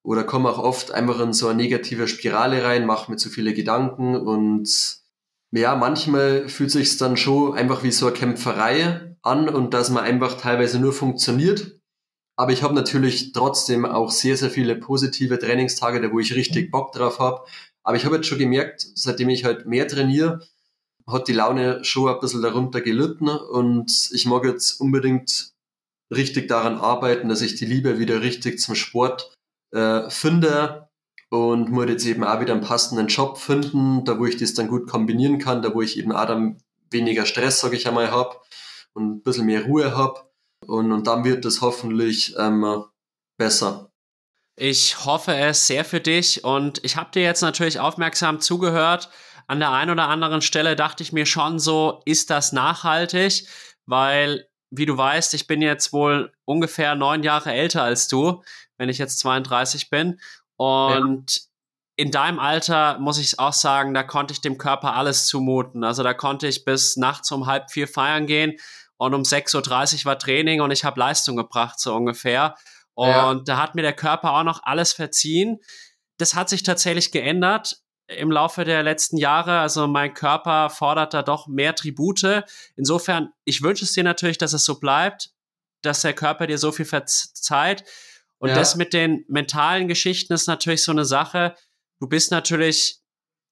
[0.03, 3.53] oder komme auch oft einfach in so eine negative Spirale rein, mache mir zu viele
[3.53, 4.99] Gedanken und
[5.51, 10.03] ja, manchmal fühlt sich dann schon einfach wie so eine Kämpferei an und dass man
[10.03, 11.79] einfach teilweise nur funktioniert
[12.40, 16.72] aber ich habe natürlich trotzdem auch sehr, sehr viele positive Trainingstage, da wo ich richtig
[16.72, 17.44] Bock drauf habe.
[17.84, 20.40] Aber ich habe jetzt schon gemerkt, seitdem ich halt mehr trainiere,
[21.06, 23.28] hat die Laune schon ein bisschen darunter gelitten.
[23.28, 25.52] Und ich mag jetzt unbedingt
[26.16, 29.36] richtig daran arbeiten, dass ich die Liebe wieder richtig zum Sport
[29.72, 30.88] äh, finde.
[31.28, 34.70] Und muss jetzt eben auch wieder einen passenden Job finden, da wo ich das dann
[34.70, 38.38] gut kombinieren kann, da wo ich eben auch dann weniger Stress, sage ich einmal, habe
[38.94, 40.29] und ein bisschen mehr Ruhe habe
[40.70, 42.86] und, und dann wird es hoffentlich ähm,
[43.38, 43.91] besser.
[44.55, 49.09] Ich hoffe es sehr für dich und ich habe dir jetzt natürlich aufmerksam zugehört.
[49.47, 53.47] An der einen oder anderen Stelle dachte ich mir schon so, ist das nachhaltig?
[53.86, 58.43] Weil wie du weißt, ich bin jetzt wohl ungefähr neun Jahre älter als du,
[58.78, 60.20] wenn ich jetzt 32 bin.
[60.57, 61.41] Und ja.
[61.95, 65.84] in deinem Alter muss ich auch sagen, da konnte ich dem Körper alles zumuten.
[65.84, 68.57] Also da konnte ich bis nachts um halb vier feiern gehen
[69.00, 72.56] und um 6.30 Uhr war Training und ich habe Leistung gebracht, so ungefähr.
[72.95, 73.39] Und ja.
[73.45, 75.60] da hat mir der Körper auch noch alles verziehen.
[76.18, 77.78] Das hat sich tatsächlich geändert
[78.08, 79.60] im Laufe der letzten Jahre.
[79.60, 82.43] Also mein Körper fordert da doch mehr Tribute.
[82.76, 85.32] Insofern, ich wünsche es dir natürlich, dass es so bleibt,
[85.82, 87.86] dass der Körper dir so viel verzeiht.
[88.38, 88.56] Und ja.
[88.56, 91.56] das mit den mentalen Geschichten ist natürlich so eine Sache.
[92.02, 93.00] Du bist natürlich,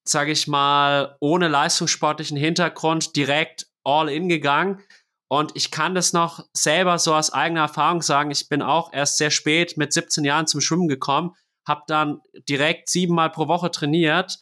[0.03, 4.81] sage ich mal, ohne leistungssportlichen Hintergrund direkt all in gegangen.
[5.29, 8.31] Und ich kann das noch selber so aus eigener Erfahrung sagen.
[8.31, 11.35] Ich bin auch erst sehr spät mit 17 Jahren zum Schwimmen gekommen,
[11.67, 14.39] habe dann direkt siebenmal pro Woche trainiert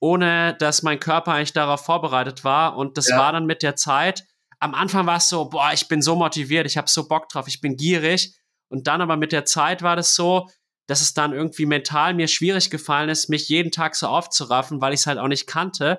[0.00, 2.76] ohne dass mein Körper eigentlich darauf vorbereitet war.
[2.76, 3.18] Und das ja.
[3.18, 4.24] war dann mit der Zeit.
[4.60, 7.48] Am Anfang war es so, boah, ich bin so motiviert, ich habe so Bock drauf,
[7.48, 8.36] ich bin gierig.
[8.68, 10.48] Und dann aber mit der Zeit war das so,
[10.86, 14.94] dass es dann irgendwie mental mir schwierig gefallen ist, mich jeden Tag so aufzuraffen, weil
[14.94, 15.98] ich es halt auch nicht kannte.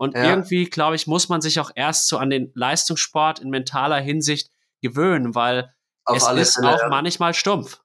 [0.00, 0.30] Und ja.
[0.30, 4.50] irgendwie, glaube ich, muss man sich auch erst so an den Leistungssport in mentaler Hinsicht
[4.80, 5.74] gewöhnen, weil
[6.06, 6.88] Auf es ist Fälle, auch ja.
[6.88, 7.82] manchmal stumpf.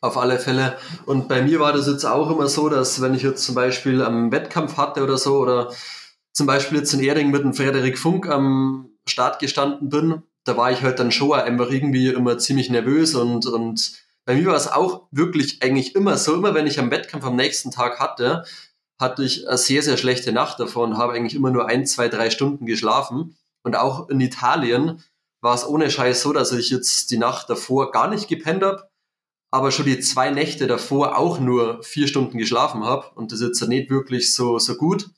[0.00, 0.76] Auf alle Fälle.
[1.04, 4.02] Und bei mir war das jetzt auch immer so, dass wenn ich jetzt zum Beispiel
[4.02, 5.72] am Wettkampf hatte oder so, oder
[6.32, 10.72] zum Beispiel jetzt in Erding mit dem Frederik Funk am Start gestanden bin, da war
[10.72, 13.92] ich halt dann schon einfach irgendwie immer ziemlich nervös und, und
[14.24, 17.36] bei mir war es auch wirklich eigentlich immer so, immer wenn ich am Wettkampf am
[17.36, 18.42] nächsten Tag hatte,
[18.98, 22.30] hatte ich eine sehr, sehr schlechte Nacht davon, habe eigentlich immer nur ein, zwei, drei
[22.30, 23.36] Stunden geschlafen.
[23.62, 25.02] Und auch in Italien
[25.40, 28.88] war es ohne Scheiß so, dass ich jetzt die Nacht davor gar nicht gepennt habe
[29.50, 33.60] aber schon die zwei Nächte davor auch nur vier Stunden geschlafen habe und das ist
[33.60, 35.10] jetzt nicht wirklich so, so gut.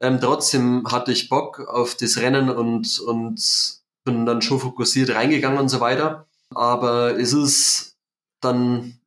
[0.00, 5.60] Ähm, trotzdem hatte ich Bock auf das Rennen und, und bin dann schon fokussiert reingegangen
[5.60, 6.26] und so weiter.
[6.54, 7.96] Aber es ist
[8.40, 8.98] dann,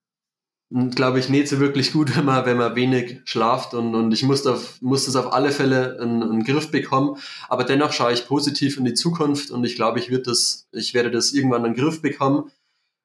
[0.74, 4.45] glaube ich, so wirklich gut, wenn man, wenn man wenig schlaft und, und ich muss,
[4.47, 7.17] auf, muss das auf alle Fälle in den Griff bekommen.
[7.47, 10.93] Aber dennoch schaue ich positiv in die Zukunft und ich glaube, ich, wird das, ich
[10.93, 12.51] werde das irgendwann in den Griff bekommen.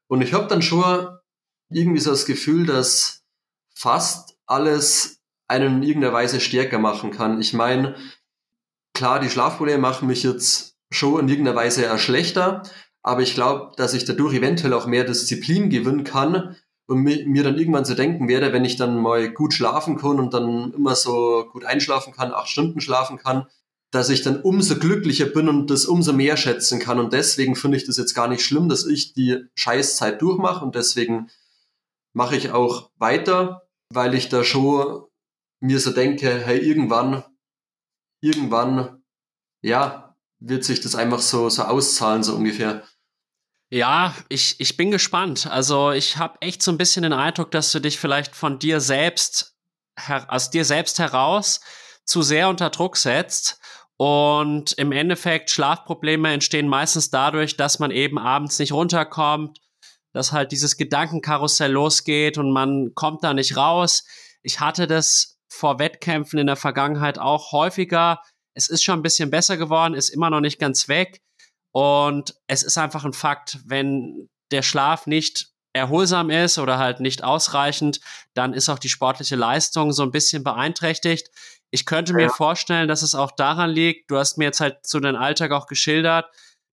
[0.08, 1.08] Und ich habe dann schon
[1.70, 3.22] irgendwie so das Gefühl, dass
[3.74, 7.40] fast alles einen in irgendeiner Weise stärker machen kann.
[7.40, 7.94] Ich meine,
[8.94, 12.62] klar, die Schlafprobleme machen mich jetzt schon in irgendeiner Weise eher schlechter,
[13.02, 16.56] aber ich glaube, dass ich dadurch eventuell auch mehr Disziplin gewinnen kann
[16.88, 20.32] und mir dann irgendwann so denken werde, wenn ich dann mal gut schlafen kann und
[20.32, 23.46] dann immer so gut einschlafen kann, acht Stunden schlafen kann,
[23.90, 26.98] dass ich dann umso glücklicher bin und das umso mehr schätzen kann.
[26.98, 30.74] Und deswegen finde ich das jetzt gar nicht schlimm, dass ich die Scheißzeit durchmache und
[30.74, 31.28] deswegen
[32.14, 35.04] mache ich auch weiter, weil ich da schon
[35.60, 37.22] mir so denke, hey, irgendwann,
[38.22, 39.02] irgendwann,
[39.60, 42.82] ja, wird sich das einfach so, so auszahlen, so ungefähr.
[43.70, 45.46] Ja, ich, ich bin gespannt.
[45.46, 48.80] Also ich habe echt so ein bisschen den Eindruck, dass du dich vielleicht von dir
[48.80, 49.56] selbst,
[50.28, 51.60] aus dir selbst heraus
[52.04, 53.60] zu sehr unter Druck setzt.
[53.98, 59.58] Und im Endeffekt Schlafprobleme entstehen meistens dadurch, dass man eben abends nicht runterkommt,
[60.12, 64.04] dass halt dieses Gedankenkarussell losgeht und man kommt da nicht raus.
[64.42, 68.22] Ich hatte das vor Wettkämpfen in der Vergangenheit auch häufiger.
[68.54, 71.20] Es ist schon ein bisschen besser geworden, ist immer noch nicht ganz weg.
[71.78, 77.22] Und es ist einfach ein Fakt, wenn der Schlaf nicht erholsam ist oder halt nicht
[77.22, 78.00] ausreichend,
[78.34, 81.28] dann ist auch die sportliche Leistung so ein bisschen beeinträchtigt.
[81.70, 84.98] Ich könnte mir vorstellen, dass es auch daran liegt, du hast mir jetzt halt zu
[84.98, 86.26] deinem Alltag auch geschildert,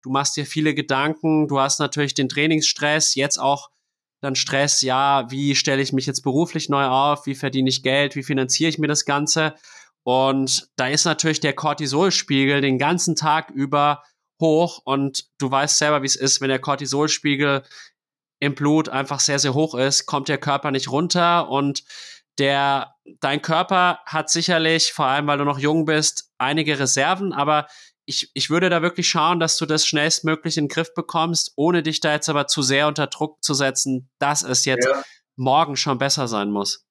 [0.03, 3.69] du machst dir viele Gedanken, du hast natürlich den Trainingsstress, jetzt auch
[4.23, 8.15] dann Stress, ja, wie stelle ich mich jetzt beruflich neu auf, wie verdiene ich Geld,
[8.15, 9.53] wie finanziere ich mir das Ganze?
[10.01, 14.01] Und da ist natürlich der Cortisolspiegel den ganzen Tag über
[14.39, 17.63] hoch und du weißt selber, wie es ist, wenn der Cortisolspiegel
[18.39, 21.83] im Blut einfach sehr, sehr hoch ist, kommt der Körper nicht runter und
[22.37, 27.67] der, dein Körper hat sicherlich, vor allem weil du noch jung bist, einige Reserven, aber
[28.05, 31.81] ich, ich würde da wirklich schauen, dass du das schnellstmöglich in den Griff bekommst, ohne
[31.81, 35.01] dich da jetzt aber zu sehr unter Druck zu setzen, dass es jetzt ja.
[35.35, 36.85] morgen schon besser sein muss.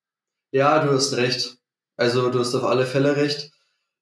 [0.52, 1.56] Ja, du hast recht.
[1.96, 3.52] Also du hast auf alle Fälle recht.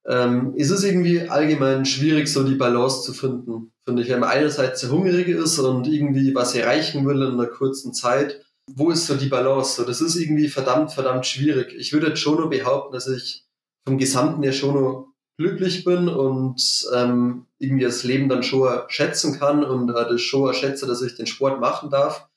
[0.07, 4.09] Ähm, ist es irgendwie allgemein schwierig, so die Balance zu finden, finde ich.
[4.09, 8.45] Wenn man einerseits sehr hungrig ist und irgendwie was erreichen will in einer kurzen Zeit,
[8.71, 9.77] wo ist so die Balance?
[9.77, 11.75] So, das ist irgendwie verdammt, verdammt schwierig.
[11.77, 13.45] Ich würde jetzt schon nur behaupten, dass ich
[13.87, 19.39] vom Gesamten her schon nur glücklich bin und ähm, irgendwie das Leben dann schon schätzen
[19.39, 22.29] kann und äh, das schon schätze, dass ich den Sport machen darf.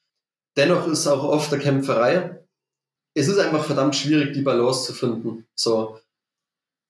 [0.57, 2.45] Dennoch ist es auch oft eine Kämpferei.
[3.13, 5.45] Es ist einfach verdammt schwierig, die Balance zu finden.
[5.55, 5.99] So.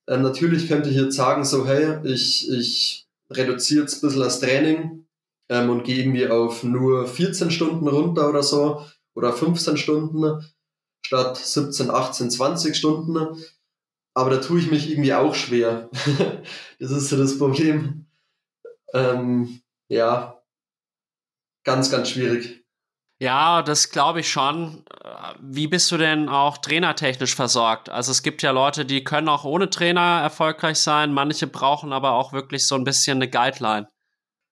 [0.08, 4.40] Ähm, natürlich könnte ich jetzt sagen, so, hey, ich, ich reduziere jetzt ein bisschen das
[4.40, 5.08] Training
[5.50, 8.86] ähm, und gehe irgendwie auf nur 14 Stunden runter oder so
[9.16, 10.46] oder 15 Stunden
[11.06, 13.44] statt 17, 18, 20 Stunden.
[14.14, 15.90] Aber da tue ich mich irgendwie auch schwer.
[16.80, 18.06] das ist so das Problem.
[18.94, 20.42] Ähm, ja,
[21.64, 22.64] ganz, ganz schwierig.
[23.20, 24.84] Ja, das glaube ich schon.
[25.42, 27.90] Wie bist du denn auch trainertechnisch versorgt?
[27.90, 32.14] Also es gibt ja Leute, die können auch ohne Trainer erfolgreich sein, manche brauchen aber
[32.14, 33.88] auch wirklich so ein bisschen eine Guideline.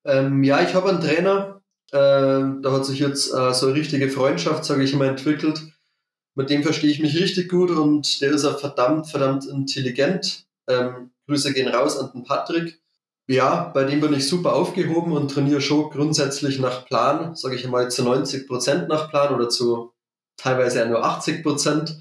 [0.06, 1.62] Ähm, ja, ich habe einen Trainer,
[1.92, 5.62] äh, da hat sich jetzt äh, so eine richtige Freundschaft, sage ich immer, entwickelt.
[6.36, 10.46] Mit dem verstehe ich mich richtig gut und der ist auch verdammt, verdammt intelligent.
[10.68, 12.82] Ähm, Grüße gehen raus an den Patrick.
[13.28, 17.68] Ja, bei dem bin ich super aufgehoben und trainiere schon grundsätzlich nach Plan, sage ich
[17.68, 19.93] mal zu 90 Prozent nach Plan oder zu
[20.38, 21.98] teilweise ja nur 80 Prozent,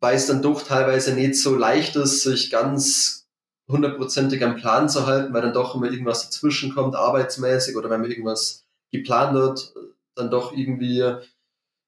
[0.00, 3.26] weil es dann doch teilweise nicht so leicht ist, sich ganz
[3.68, 8.02] hundertprozentig am Plan zu halten, weil dann doch immer irgendwas dazwischen kommt, arbeitsmäßig oder wenn
[8.02, 9.72] man irgendwas geplant hat,
[10.14, 11.02] dann doch irgendwie,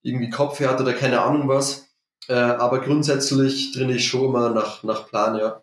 [0.02, 1.86] irgendwie Kopf hat oder keine Ahnung was.
[2.28, 5.62] Äh, aber grundsätzlich trainiere ich schon immer nach, nach Plan, ja.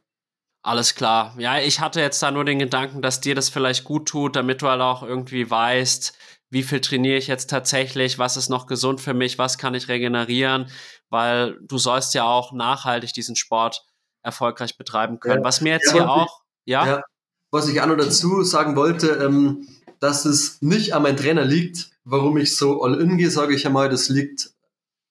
[0.66, 1.36] Alles klar.
[1.38, 4.62] Ja, ich hatte jetzt da nur den Gedanken, dass dir das vielleicht gut tut, damit
[4.62, 6.18] du halt auch irgendwie weißt,
[6.54, 9.88] wie viel trainiere ich jetzt tatsächlich, was ist noch gesund für mich, was kann ich
[9.88, 10.68] regenerieren,
[11.10, 13.84] weil du sollst ja auch nachhaltig diesen Sport
[14.22, 15.42] erfolgreich betreiben können.
[15.42, 15.44] Ja.
[15.44, 16.86] Was mir jetzt ja, hier auch, ich, ja?
[16.86, 17.04] ja?
[17.52, 19.68] Was ich auch noch dazu sagen wollte, ähm,
[20.00, 23.66] dass es nicht an meinem Trainer liegt, warum ich so all in gehe, sage ich
[23.66, 24.52] einmal, das liegt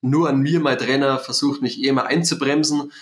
[0.00, 0.60] nur an mir.
[0.60, 2.92] Mein Trainer versucht mich eh immer einzubremsen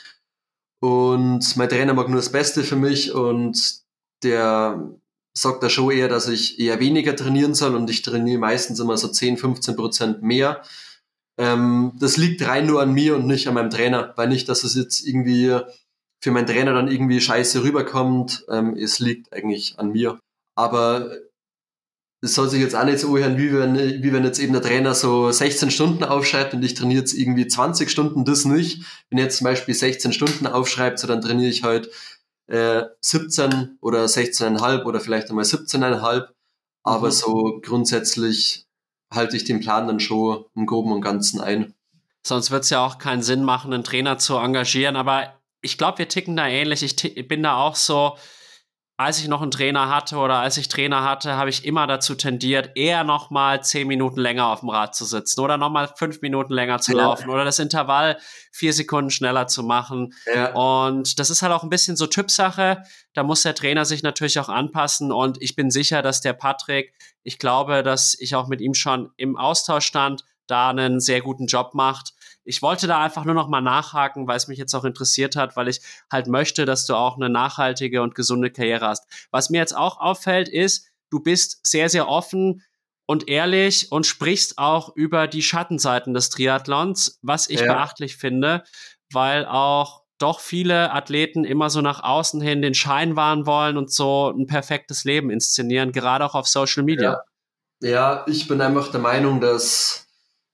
[0.80, 3.82] und mein Trainer mag nur das Beste für mich und
[4.22, 4.95] der
[5.35, 8.97] sagt da schon eher, dass ich eher weniger trainieren soll und ich trainiere meistens immer
[8.97, 10.62] so 10, 15 Prozent mehr.
[11.39, 14.64] Ähm, das liegt rein nur an mir und nicht an meinem Trainer, weil nicht, dass
[14.64, 15.59] es jetzt irgendwie
[16.22, 18.45] für meinen Trainer dann irgendwie scheiße rüberkommt.
[18.51, 20.18] Ähm, es liegt eigentlich an mir.
[20.55, 21.11] Aber
[22.22, 24.61] das soll sich jetzt auch nicht so hören, wie wenn, wie wenn jetzt eben der
[24.61, 28.83] Trainer so 16 Stunden aufschreibt und ich trainiere jetzt irgendwie 20 Stunden, das nicht.
[29.09, 31.89] Wenn er jetzt zum Beispiel 16 Stunden aufschreibt, so dann trainiere ich halt
[32.51, 36.28] äh, 17 oder 16,5 oder vielleicht einmal 17,5.
[36.82, 37.12] Aber mhm.
[37.12, 38.66] so grundsätzlich
[39.12, 41.74] halte ich den Plan dann schon im Groben und Ganzen ein.
[42.26, 44.96] Sonst wird es ja auch keinen Sinn machen, einen Trainer zu engagieren.
[44.96, 46.82] Aber ich glaube, wir ticken da ähnlich.
[46.82, 48.16] Ich bin da auch so,
[49.01, 52.14] als ich noch einen Trainer hatte oder als ich Trainer hatte, habe ich immer dazu
[52.14, 55.88] tendiert, eher noch mal zehn Minuten länger auf dem Rad zu sitzen oder noch mal
[55.96, 56.98] fünf Minuten länger zu ja.
[56.98, 58.18] laufen oder das Intervall
[58.53, 60.12] vier Sekunden schneller zu machen.
[60.34, 60.53] Ja.
[60.53, 62.82] Und das ist halt auch ein bisschen so Typsache.
[63.14, 65.12] Da muss der Trainer sich natürlich auch anpassen.
[65.12, 66.92] Und ich bin sicher, dass der Patrick,
[67.22, 71.46] ich glaube, dass ich auch mit ihm schon im Austausch stand, da einen sehr guten
[71.46, 72.12] Job macht
[72.45, 75.57] ich wollte da einfach nur noch mal nachhaken, weil es mich jetzt auch interessiert hat,
[75.57, 75.80] weil ich
[76.11, 79.07] halt möchte, dass du auch eine nachhaltige und gesunde Karriere hast.
[79.30, 82.62] Was mir jetzt auch auffällt, ist, du bist sehr, sehr offen
[83.07, 87.72] und ehrlich und sprichst auch über die Schattenseiten des Triathlons, was ich ja.
[87.72, 88.64] beachtlich finde,
[89.12, 93.91] weil auch doch viele Athleten immer so nach außen hin den Schein wahren wollen und
[93.91, 97.22] so ein perfektes Leben inszenieren, gerade auch auf Social Media.
[97.80, 100.10] Ja, ja ich bin einfach der Meinung, dass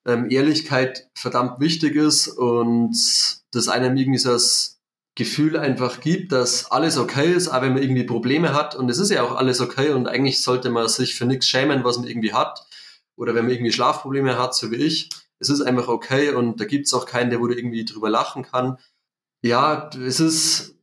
[0.07, 2.97] ähm, Ehrlichkeit verdammt wichtig ist und
[3.51, 4.81] das einem irgendwie so das
[5.17, 8.75] Gefühl einfach gibt, dass alles okay ist, auch wenn man irgendwie Probleme hat.
[8.77, 11.85] Und es ist ja auch alles okay und eigentlich sollte man sich für nichts schämen,
[11.85, 12.67] was man irgendwie hat.
[13.17, 15.09] Oder wenn man irgendwie Schlafprobleme hat, so wie ich.
[15.39, 18.11] Es ist einfach okay und da gibt es auch keinen, der wo du irgendwie drüber
[18.11, 18.79] lachen kann.
[19.43, 20.77] Ja, es ist,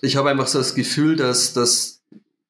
[0.00, 1.97] ich habe einfach so das Gefühl, dass, dass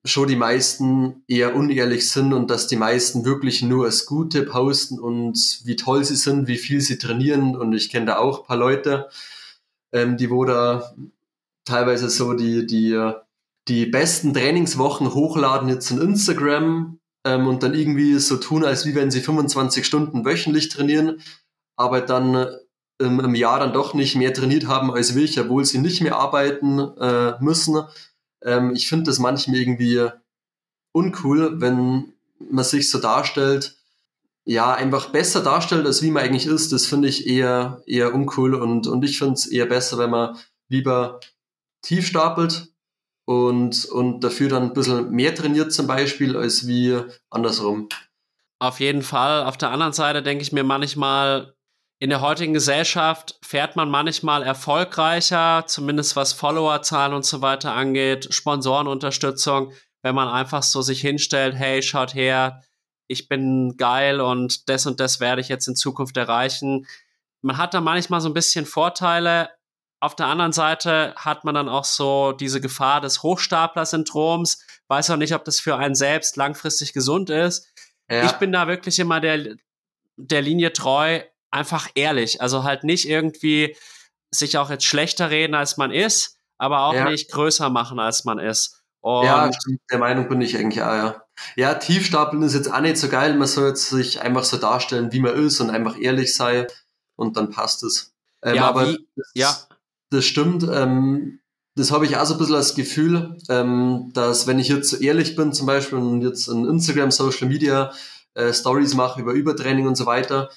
[0.08, 4.98] schon die meisten eher unehrlich sind und dass die meisten wirklich nur das Gute posten
[4.98, 7.56] und wie toll sie sind, wie viel sie trainieren.
[7.56, 9.08] Und ich kenne da auch ein paar Leute,
[9.92, 10.94] ähm, die wo da
[11.64, 13.12] teilweise so die, die,
[13.68, 18.94] die besten Trainingswochen hochladen jetzt in Instagram ähm, und dann irgendwie so tun, als wie
[18.94, 21.20] wenn sie 25 Stunden wöchentlich trainieren,
[21.76, 22.46] aber dann
[23.00, 26.16] ähm, im Jahr dann doch nicht mehr trainiert haben als wir, obwohl sie nicht mehr
[26.16, 27.84] arbeiten äh, müssen
[28.42, 30.08] ähm, ich finde das manchmal irgendwie
[30.92, 32.12] uncool, wenn
[32.50, 33.76] man sich so darstellt,
[34.44, 36.72] ja, einfach besser darstellt, als wie man eigentlich ist.
[36.72, 40.38] Das finde ich eher, eher uncool und, und ich finde es eher besser, wenn man
[40.68, 41.20] lieber
[41.82, 42.72] tief stapelt
[43.26, 47.88] und, und dafür dann ein bisschen mehr trainiert zum Beispiel, als wie andersrum.
[48.58, 49.44] Auf jeden Fall.
[49.44, 51.54] Auf der anderen Seite denke ich mir manchmal,
[52.00, 58.32] in der heutigen Gesellschaft fährt man manchmal erfolgreicher, zumindest was Followerzahlen und so weiter angeht,
[58.32, 59.72] Sponsorenunterstützung,
[60.02, 62.62] wenn man einfach so sich hinstellt, hey, schaut her,
[63.08, 66.86] ich bin geil und das und das werde ich jetzt in Zukunft erreichen.
[67.42, 69.50] Man hat da manchmal so ein bisschen Vorteile.
[69.98, 74.64] Auf der anderen Seite hat man dann auch so diese Gefahr des Hochstapler-Syndroms.
[74.86, 77.66] Weiß auch nicht, ob das für einen selbst langfristig gesund ist.
[78.08, 78.24] ja.
[78.24, 79.56] ich bin da wirklich immer der,
[80.16, 82.40] der Linie treu, einfach ehrlich.
[82.40, 83.76] Also halt nicht irgendwie
[84.30, 87.08] sich auch jetzt schlechter reden, als man ist, aber auch ja.
[87.08, 88.82] nicht größer machen, als man ist.
[89.00, 89.50] Und ja,
[89.90, 91.22] der Meinung bin ich eigentlich auch, ja.
[91.54, 93.34] Ja, Tiefstapeln ist jetzt auch nicht so geil.
[93.34, 96.66] Man soll jetzt sich einfach so darstellen, wie man ist und einfach ehrlich sein
[97.14, 98.12] und dann passt es.
[98.42, 99.56] Ähm, ja, aber wie, das, ja.
[100.10, 100.64] das stimmt.
[100.64, 101.40] Ähm,
[101.76, 104.96] das habe ich auch so ein bisschen als Gefühl, ähm, dass wenn ich jetzt so
[104.96, 107.92] ehrlich bin, zum Beispiel und jetzt in Instagram, Social Media
[108.34, 110.50] äh, Stories mache über Übertraining und so weiter,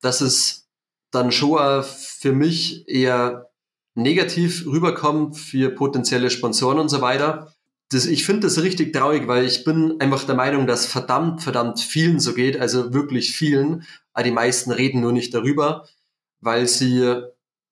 [0.00, 0.68] dass es
[1.10, 3.50] dann schon für mich eher
[3.94, 7.54] negativ rüberkommt für potenzielle Sponsoren und so weiter.
[7.90, 11.80] Das, ich finde das richtig traurig, weil ich bin einfach der Meinung, dass verdammt, verdammt
[11.80, 15.88] vielen so geht, also wirklich vielen, aber die meisten reden nur nicht darüber,
[16.40, 17.24] weil sie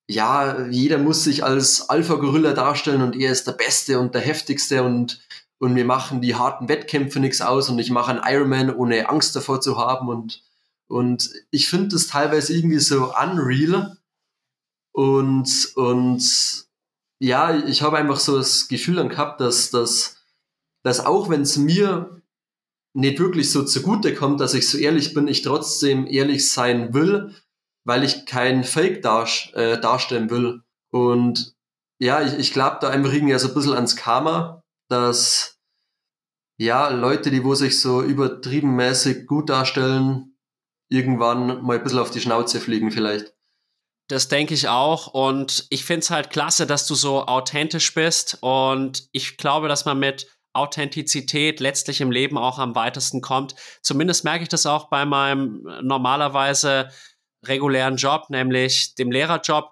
[0.09, 4.83] ja, jeder muss sich als Alpha-Gorilla darstellen und er ist der Beste und der Heftigste
[4.83, 5.21] und,
[5.59, 9.35] und wir machen die harten Wettkämpfe nichts aus und ich mache einen Ironman, ohne Angst
[9.35, 10.41] davor zu haben und,
[10.89, 13.97] und ich finde das teilweise irgendwie so unreal
[14.91, 16.67] und, und
[17.19, 20.17] ja, ich habe einfach so das Gefühl dann gehabt, dass, dass,
[20.83, 22.21] dass auch wenn es mir
[22.93, 27.35] nicht wirklich so zugute kommt, dass ich so ehrlich bin, ich trotzdem ehrlich sein will
[27.89, 30.61] weil ich kein Fake dar, äh, darstellen will.
[30.91, 31.55] Und
[31.99, 35.57] ja, ich, ich glaube da einfach irgendwie so ein bisschen ans Karma, dass
[36.59, 40.28] ja, Leute, die wo sich so übertrieben mäßig gut darstellen,
[40.89, 43.33] irgendwann mal ein bisschen auf die Schnauze fliegen vielleicht.
[44.09, 45.07] Das denke ich auch.
[45.07, 48.39] Und ich finde es halt klasse, dass du so authentisch bist.
[48.41, 53.55] Und ich glaube, dass man mit Authentizität letztlich im Leben auch am weitesten kommt.
[53.81, 56.89] Zumindest merke ich das auch bei meinem normalerweise
[57.45, 59.71] regulären Job, nämlich dem Lehrerjob.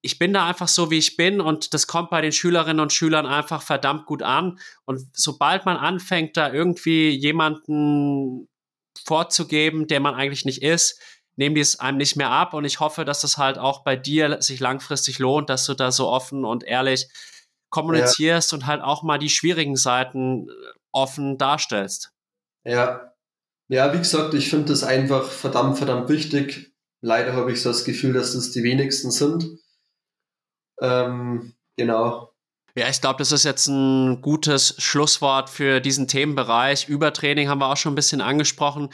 [0.00, 2.92] Ich bin da einfach so, wie ich bin und das kommt bei den Schülerinnen und
[2.92, 4.58] Schülern einfach verdammt gut an.
[4.86, 8.48] Und sobald man anfängt, da irgendwie jemanden
[9.04, 11.00] vorzugeben, der man eigentlich nicht ist,
[11.36, 12.54] nehmen die es einem nicht mehr ab.
[12.54, 15.90] Und ich hoffe, dass das halt auch bei dir sich langfristig lohnt, dass du da
[15.90, 17.08] so offen und ehrlich
[17.70, 18.56] kommunizierst ja.
[18.56, 20.48] und halt auch mal die schwierigen Seiten
[20.92, 22.12] offen darstellst.
[22.64, 23.10] Ja.
[23.68, 26.74] Ja, wie gesagt, ich finde das einfach verdammt, verdammt wichtig,
[27.04, 29.58] Leider habe ich so das Gefühl, dass das die wenigsten sind.
[30.80, 32.33] Ähm, genau.
[32.76, 36.88] Ja, ich glaube, das ist jetzt ein gutes Schlusswort für diesen Themenbereich.
[36.88, 38.92] Übertraining haben wir auch schon ein bisschen angesprochen.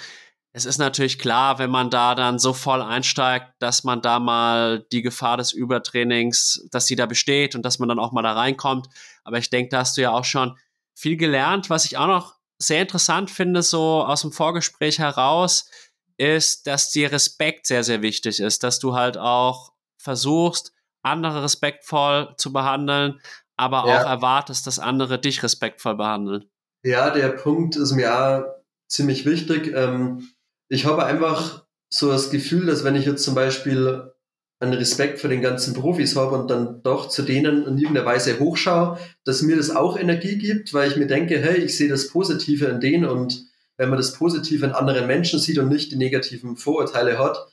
[0.52, 4.84] Es ist natürlich klar, wenn man da dann so voll einsteigt, dass man da mal
[4.92, 8.34] die Gefahr des Übertrainings, dass sie da besteht und dass man dann auch mal da
[8.34, 8.88] reinkommt.
[9.24, 10.58] Aber ich denke, da hast du ja auch schon
[10.94, 11.70] viel gelernt.
[11.70, 15.70] Was ich auch noch sehr interessant finde, so aus dem Vorgespräch heraus,
[16.18, 20.72] ist, dass dir Respekt sehr, sehr wichtig ist, dass du halt auch versuchst,
[21.02, 23.20] andere respektvoll zu behandeln,
[23.60, 24.00] aber ja.
[24.00, 26.44] auch erwartest, dass andere dich respektvoll behandeln.
[26.82, 28.44] Ja, der Punkt ist mir auch
[28.88, 29.72] ziemlich wichtig.
[29.74, 30.30] Ähm,
[30.68, 34.12] ich habe einfach so das Gefühl, dass wenn ich jetzt zum Beispiel
[34.60, 38.38] einen Respekt für den ganzen Profis habe und dann doch zu denen in irgendeiner Weise
[38.38, 42.08] hochschaue, dass mir das auch Energie gibt, weil ich mir denke, hey, ich sehe das
[42.08, 43.46] Positive in denen und
[43.76, 47.48] wenn man das Positive in anderen Menschen sieht und nicht die negativen Vorurteile hat,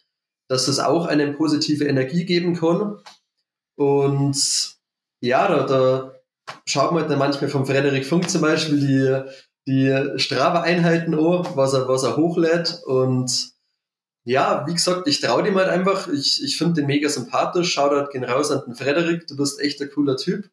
[0.50, 2.98] dass das auch eine positive Energie geben kann.
[3.76, 4.77] Und
[5.22, 6.14] ja, da, da
[6.66, 9.32] schaut man dann manchmal von Frederik Funk zum Beispiel die,
[9.68, 12.82] die Strava-Einheiten an, was er, was er hochlädt.
[12.86, 13.52] Und
[14.26, 16.08] ja, wie gesagt, ich traue dem halt einfach.
[16.10, 17.72] Ich, ich finde den mega sympathisch.
[17.74, 19.28] Shoutout gehen raus an den Frederik.
[19.28, 20.50] Du bist echt ein cooler Typ.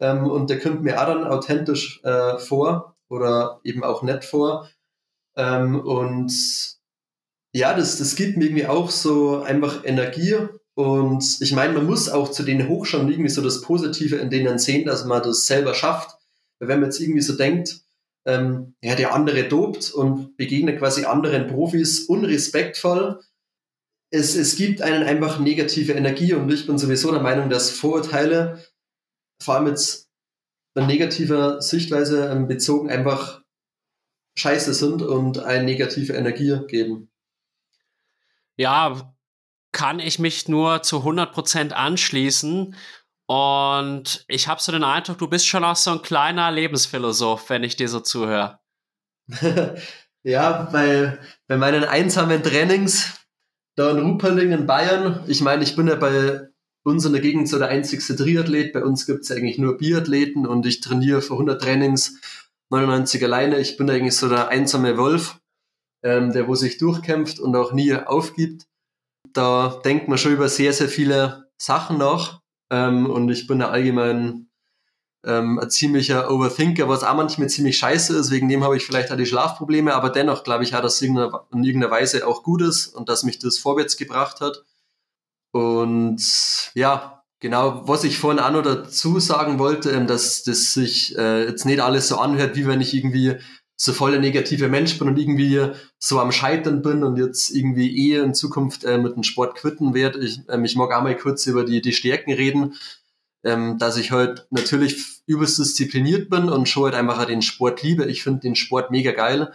[0.00, 4.68] Ähm, und der kommt mir auch dann authentisch äh, vor oder eben auch nett vor.
[5.36, 6.32] Ähm, und
[7.52, 10.36] ja, das, das gibt mir irgendwie auch so einfach Energie.
[10.80, 14.58] Und ich meine, man muss auch zu denen hochschauen, irgendwie so das Positive in denen
[14.58, 16.16] sehen, dass man das selber schafft.
[16.58, 17.82] Wenn man jetzt irgendwie so denkt,
[18.24, 23.20] ähm, ja, der andere dopt und begegnet quasi anderen Profis unrespektvoll,
[24.08, 28.64] es, es gibt einen einfach negative Energie und ich bin sowieso der Meinung, dass Vorurteile,
[29.42, 30.08] vor allem jetzt
[30.72, 33.42] von negativer Sichtweise ähm, bezogen, einfach
[34.38, 37.10] scheiße sind und eine negative Energie geben.
[38.56, 39.14] Ja,
[39.72, 42.74] kann ich mich nur zu 100% anschließen.
[43.26, 47.62] Und ich habe so den Eindruck, du bist schon auch so ein kleiner Lebensphilosoph, wenn
[47.62, 48.58] ich dir so zuhöre.
[50.24, 53.20] ja, bei, bei meinen einsamen Trainings
[53.76, 56.48] da in Ruperling in Bayern, ich meine, ich bin ja bei
[56.82, 58.72] uns in der Gegend so der einzigste Triathlet.
[58.72, 62.18] Bei uns gibt es eigentlich nur Biathleten und ich trainiere für 100 Trainings
[62.70, 63.58] 99 alleine.
[63.58, 65.40] Ich bin eigentlich so der einsame Wolf,
[66.02, 68.66] ähm, der wo sich durchkämpft und auch nie aufgibt.
[69.32, 72.40] Da denkt man schon über sehr, sehr viele Sachen nach.
[72.70, 74.50] Ähm, und ich bin da allgemein
[75.24, 78.30] ähm, ein ziemlicher Overthinker, was auch manchmal ziemlich scheiße ist.
[78.30, 81.02] Wegen dem habe ich vielleicht auch die Schlafprobleme, aber dennoch glaube ich auch, dass es
[81.02, 84.64] in irgendeiner Weise auch gut ist und dass mich das vorwärts gebracht hat.
[85.52, 86.22] Und
[86.74, 91.44] ja, genau, was ich vorhin auch noch dazu sagen wollte, ähm, dass das sich äh,
[91.44, 93.36] jetzt nicht alles so anhört, wie wenn ich irgendwie
[93.82, 98.10] so voll der negative Mensch bin und irgendwie so am Scheitern bin und jetzt irgendwie
[98.10, 100.18] eh in Zukunft äh, mit dem Sport quitten werde.
[100.18, 102.74] Ich, ähm, ich mag auch mal kurz über die, die Stärken reden
[103.44, 108.04] ähm, dass ich halt natürlich übelst diszipliniert bin und schon halt einfach den Sport liebe.
[108.06, 109.52] Ich finde den Sport mega geil.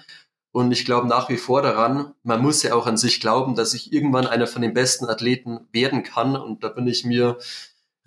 [0.52, 3.74] Und ich glaube nach wie vor daran, man muss ja auch an sich glauben, dass
[3.74, 6.36] ich irgendwann einer von den besten Athleten werden kann.
[6.36, 7.38] Und da bin ich mir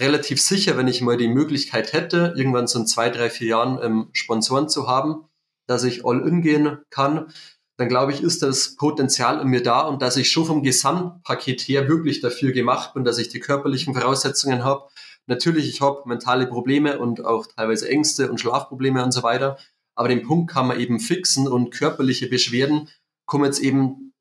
[0.01, 3.79] relativ sicher, wenn ich mal die Möglichkeit hätte, irgendwann so in zwei, drei, vier Jahren
[3.83, 5.28] ähm, Sponsoren zu haben,
[5.69, 7.33] dass ich all in gehen kann,
[7.77, 11.61] dann glaube ich, ist das Potenzial in mir da und dass ich schon vom Gesamtpaket
[11.61, 14.89] her wirklich dafür gemacht bin, dass ich die körperlichen Voraussetzungen habe,
[15.29, 19.59] Natürlich, ich habe mentale Probleme und auch teilweise Ängste und Schlafprobleme und so weiter.
[19.95, 22.89] Aber den Punkt kann man eben fixen und körperliche Beschwerden
[23.27, 24.15] kommen jetzt eben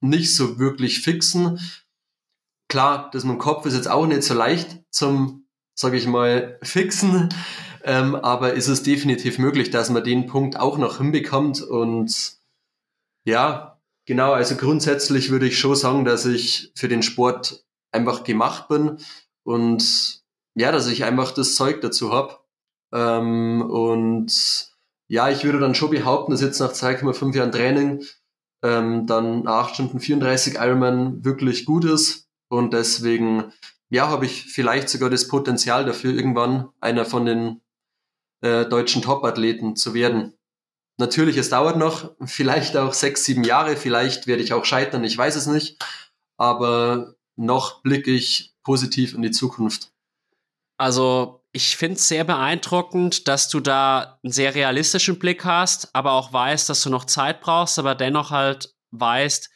[0.00, 1.58] nicht so wirklich fixen.
[2.68, 6.60] Klar, das mit dem Kopf ist jetzt auch nicht so leicht zum, sage ich mal,
[6.62, 7.28] fixen.
[7.86, 11.62] Ähm, aber ist es definitiv möglich, dass man den Punkt auch noch hinbekommt.
[11.62, 12.36] Und
[13.24, 18.66] ja, genau, also grundsätzlich würde ich schon sagen, dass ich für den Sport einfach gemacht
[18.66, 18.98] bin.
[19.44, 20.24] Und
[20.56, 22.40] ja, dass ich einfach das Zeug dazu habe.
[22.92, 24.32] Ähm, und
[25.06, 28.04] ja, ich würde dann schon behaupten, dass jetzt nach 2,5 Jahren Training
[28.64, 32.28] ähm, dann 8 Stunden 34 Ironman wirklich gut ist.
[32.48, 33.52] Und deswegen,
[33.90, 37.60] ja, habe ich vielleicht sogar das Potenzial dafür, irgendwann einer von den
[38.42, 40.34] äh, deutschen Top-Athleten zu werden.
[40.98, 45.16] Natürlich, es dauert noch, vielleicht auch sechs, sieben Jahre, vielleicht werde ich auch scheitern, ich
[45.16, 45.82] weiß es nicht.
[46.38, 49.92] Aber noch blicke ich positiv in die Zukunft.
[50.78, 56.12] Also ich finde es sehr beeindruckend, dass du da einen sehr realistischen Blick hast, aber
[56.12, 59.50] auch weißt, dass du noch Zeit brauchst, aber dennoch halt weißt,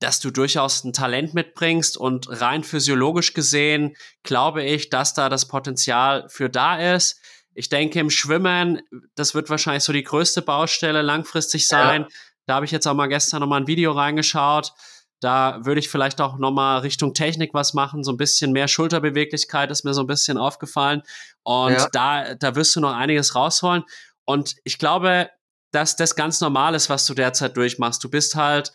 [0.00, 5.46] dass du durchaus ein Talent mitbringst und rein physiologisch gesehen glaube ich, dass da das
[5.46, 7.20] Potenzial für da ist.
[7.54, 8.82] Ich denke, im Schwimmen,
[9.14, 12.02] das wird wahrscheinlich so die größte Baustelle langfristig sein.
[12.02, 12.08] Ja.
[12.46, 14.72] Da habe ich jetzt auch mal gestern noch mal ein Video reingeschaut.
[15.20, 18.04] Da würde ich vielleicht auch nochmal Richtung Technik was machen.
[18.04, 21.02] So ein bisschen mehr Schulterbeweglichkeit ist mir so ein bisschen aufgefallen.
[21.42, 21.88] Und ja.
[21.92, 23.84] da, da wirst du noch einiges rausholen.
[24.26, 25.30] Und ich glaube,
[25.70, 28.02] dass das ganz normal ist, was du derzeit durchmachst.
[28.04, 28.72] Du bist halt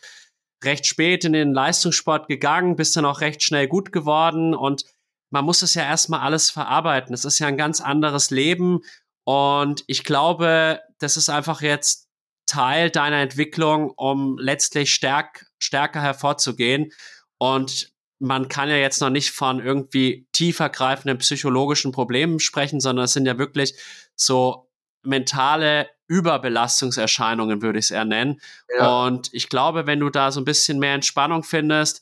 [0.63, 4.83] recht spät in den Leistungssport gegangen, bist dann auch recht schnell gut geworden und
[5.29, 7.13] man muss es ja erstmal alles verarbeiten.
[7.13, 8.81] Es ist ja ein ganz anderes Leben
[9.23, 12.07] und ich glaube, das ist einfach jetzt
[12.47, 16.91] Teil deiner Entwicklung, um letztlich stärk, stärker hervorzugehen.
[17.37, 23.13] Und man kann ja jetzt noch nicht von irgendwie tiefergreifenden psychologischen Problemen sprechen, sondern es
[23.13, 23.75] sind ja wirklich
[24.15, 24.69] so
[25.03, 28.41] mentale Überbelastungserscheinungen, würde ich es eher nennen.
[28.75, 29.05] Ja.
[29.05, 32.01] Und ich glaube, wenn du da so ein bisschen mehr Entspannung findest,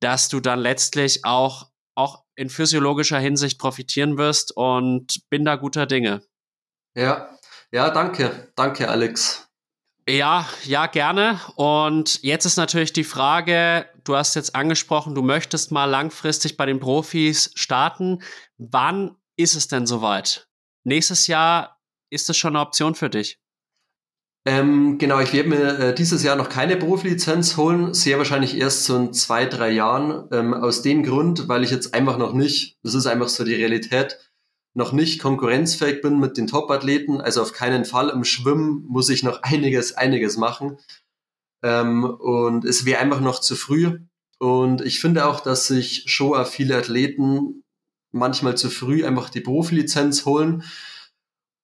[0.00, 5.86] dass du dann letztlich auch, auch in physiologischer Hinsicht profitieren wirst und bin da guter
[5.86, 6.22] Dinge.
[6.94, 7.36] Ja,
[7.72, 8.52] ja, danke.
[8.54, 9.48] Danke, Alex.
[10.08, 11.38] Ja, ja, gerne.
[11.56, 16.64] Und jetzt ist natürlich die Frage, du hast jetzt angesprochen, du möchtest mal langfristig bei
[16.64, 18.22] den Profis starten.
[18.56, 20.48] Wann ist es denn soweit?
[20.84, 21.78] Nächstes Jahr
[22.10, 23.38] ist das schon eine Option für dich?
[24.48, 28.84] Ähm, genau, ich werde mir äh, dieses Jahr noch keine Profilizenz holen, sehr wahrscheinlich erst
[28.84, 30.26] so in zwei, drei Jahren.
[30.32, 33.52] Ähm, aus dem Grund, weil ich jetzt einfach noch nicht, das ist einfach so die
[33.54, 34.18] Realität,
[34.72, 37.20] noch nicht konkurrenzfähig bin mit den Top-Athleten.
[37.20, 40.78] Also auf keinen Fall im Schwimmen muss ich noch einiges, einiges machen.
[41.62, 43.98] Ähm, und es wäre einfach noch zu früh.
[44.38, 47.64] Und ich finde auch, dass sich schon viele Athleten
[48.12, 50.62] manchmal zu früh einfach die Profilizenz holen,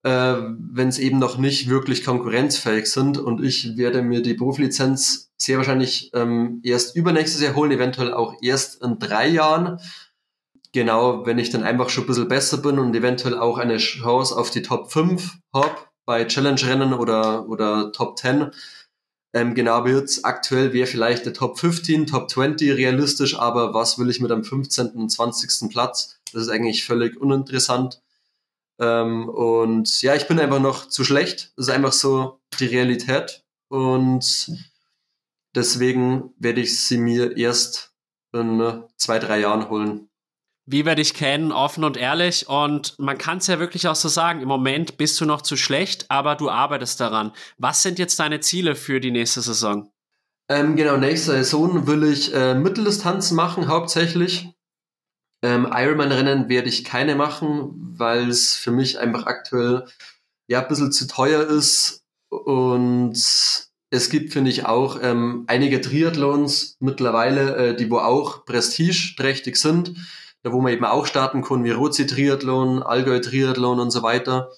[0.04, 3.18] äh, wenn es eben noch nicht wirklich konkurrenzfähig sind.
[3.18, 8.36] Und ich werde mir die Profilizenz sehr wahrscheinlich ähm, erst übernächstes Jahr holen, eventuell auch
[8.40, 9.80] erst in drei Jahren
[10.74, 14.36] genau, wenn ich dann einfach schon ein bisschen besser bin und eventuell auch eine Chance
[14.36, 18.50] auf die Top 5 habe bei Challenge-Rennen oder, oder Top 10.
[19.32, 24.10] Ähm, genau, jetzt aktuell wäre vielleicht der Top 15, Top 20 realistisch, aber was will
[24.10, 24.90] ich mit einem 15.
[24.90, 25.70] und 20.
[25.70, 26.18] Platz?
[26.32, 28.02] Das ist eigentlich völlig uninteressant.
[28.84, 31.52] Ähm, und ja, ich bin einfach noch zu schlecht.
[31.56, 33.44] Das ist einfach so die Realität.
[33.68, 34.50] Und
[35.54, 37.94] deswegen werde ich sie mir erst
[38.32, 40.08] in äh, zwei, drei Jahren holen
[40.66, 42.48] wie wir dich kennen, offen und ehrlich.
[42.48, 45.56] Und man kann es ja wirklich auch so sagen, im Moment bist du noch zu
[45.56, 47.32] schlecht, aber du arbeitest daran.
[47.58, 49.90] Was sind jetzt deine Ziele für die nächste Saison?
[50.48, 54.53] Ähm, genau, nächste Saison will ich äh, Mitteldistanz machen, hauptsächlich.
[55.44, 59.84] Ähm, Ironman-Rennen werde ich keine machen, weil es für mich einfach aktuell
[60.46, 62.02] ja ein bisschen zu teuer ist.
[62.30, 63.12] Und
[63.90, 69.94] es gibt, finde ich, auch ähm, einige Triathlons mittlerweile, äh, die wo auch prestigeträchtig sind,
[70.42, 74.50] da wo man eben auch starten kann, wie Rozi Triathlon, Allgäu Triathlon und so weiter.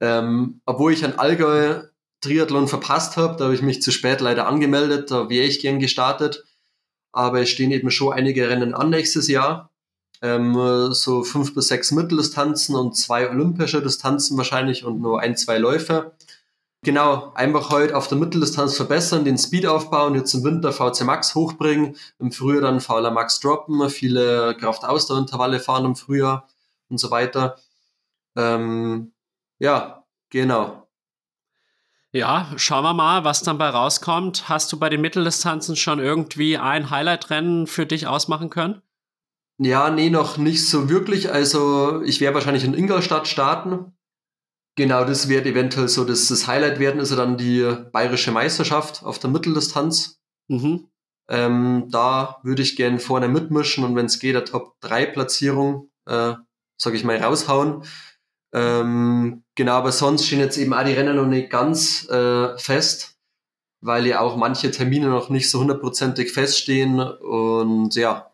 [0.00, 1.82] Ähm, obwohl ich ein Allgäu
[2.22, 5.78] Triathlon verpasst habe, da habe ich mich zu spät leider angemeldet, da wäre ich gern
[5.78, 6.46] gestartet.
[7.12, 9.71] Aber es stehen eben schon einige Rennen an nächstes Jahr.
[10.22, 15.58] Ähm, so fünf bis sechs Mitteldistanzen und zwei olympische Distanzen wahrscheinlich und nur ein, zwei
[15.58, 16.12] Läufe.
[16.84, 21.34] Genau, einfach heute auf der Mitteldistanz verbessern, den Speed aufbauen, jetzt im Winter VC Max
[21.36, 26.48] hochbringen, im Frühjahr dann VLA Max droppen, viele Kraftausdauerintervalle fahren im Frühjahr
[26.88, 27.56] und so weiter.
[28.36, 29.12] Ähm,
[29.60, 30.88] ja, genau.
[32.10, 34.48] Ja, schauen wir mal, was dann bei rauskommt.
[34.48, 38.82] Hast du bei den Mitteldistanzen schon irgendwie ein Highlight-Rennen für dich ausmachen können?
[39.64, 41.30] Ja, nee, noch nicht so wirklich.
[41.30, 43.96] Also ich werde wahrscheinlich in Ingolstadt starten.
[44.76, 49.04] Genau, das wird eventuell so das, das Highlight werden, ist ja dann die bayerische Meisterschaft
[49.04, 50.20] auf der Mitteldistanz.
[50.48, 50.88] Mhm.
[51.28, 55.90] Ähm, da würde ich gern vorne mitmischen und wenn es geht, der Top 3 Platzierung,
[56.06, 56.34] äh,
[56.76, 57.84] sag ich mal, raushauen.
[58.52, 63.16] Ähm, genau, aber sonst stehen jetzt eben auch die Rennen noch nicht ganz äh, fest,
[63.80, 68.31] weil ja auch manche Termine noch nicht so hundertprozentig feststehen und ja,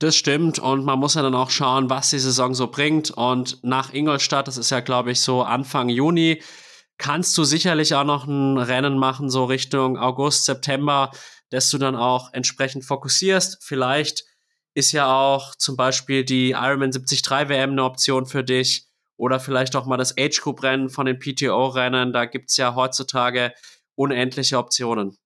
[0.00, 3.10] das stimmt und man muss ja dann auch schauen, was die Saison so bringt.
[3.10, 6.42] Und nach Ingolstadt, das ist ja, glaube ich, so Anfang Juni,
[6.98, 11.10] kannst du sicherlich auch noch ein Rennen machen, so Richtung August, September,
[11.50, 13.58] dass du dann auch entsprechend fokussierst.
[13.62, 14.24] Vielleicht
[14.74, 18.86] ist ja auch zum Beispiel die Ironman 73 WM eine Option für dich
[19.16, 22.12] oder vielleicht auch mal das Age Group Rennen von den PTO-Rennen.
[22.14, 23.52] Da gibt's ja heutzutage
[23.96, 25.18] unendliche Optionen.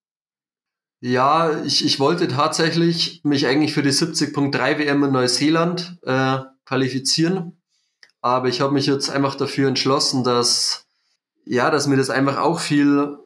[1.07, 7.61] Ja, ich, ich wollte tatsächlich mich eigentlich für die 70.3 WM in Neuseeland äh, qualifizieren.
[8.23, 10.87] Aber ich habe mich jetzt einfach dafür entschlossen, dass,
[11.45, 13.19] ja, dass mir das einfach auch viel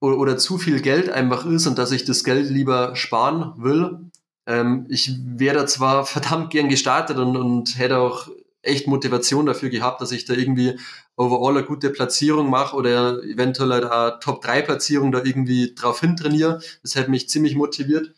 [0.00, 3.98] oder, oder zu viel Geld einfach ist und dass ich das Geld lieber sparen will.
[4.46, 8.28] Ähm, ich wäre zwar verdammt gern gestartet und, und hätte auch
[8.62, 10.78] echt Motivation dafür gehabt, dass ich da irgendwie
[11.16, 16.60] overall eine gute Platzierung mache oder eventuell eine Top-3-Platzierung da irgendwie drauf hintrainiere.
[16.82, 18.14] Das hätte mich ziemlich motiviert.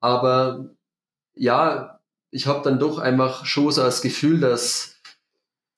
[0.00, 0.70] Aber
[1.34, 2.00] ja,
[2.30, 4.96] ich habe dann doch einfach schon so das Gefühl, dass,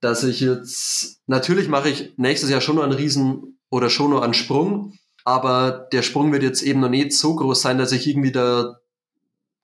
[0.01, 4.23] dass ich jetzt, natürlich mache ich nächstes Jahr schon noch einen Riesen oder schon noch
[4.23, 8.07] einen Sprung, aber der Sprung wird jetzt eben noch nicht so groß sein, dass ich
[8.07, 8.81] irgendwie da,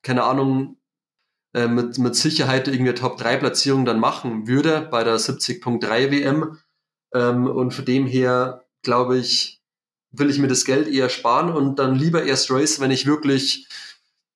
[0.03, 0.76] keine Ahnung,
[1.55, 6.59] äh, mit, mit Sicherheit irgendwie Top-3-Platzierung dann machen würde bei der 70.3 WM.
[7.16, 9.62] Ähm, und von dem her, glaube ich,
[10.10, 13.68] will ich mir das Geld eher sparen und dann lieber erst Race, wenn ich wirklich,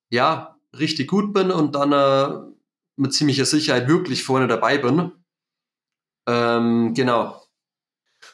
[0.08, 2.52] ja, richtig gut bin und dann äh,
[2.96, 5.12] mit ziemlicher Sicherheit wirklich vorne dabei bin.
[6.26, 7.42] Ähm, genau.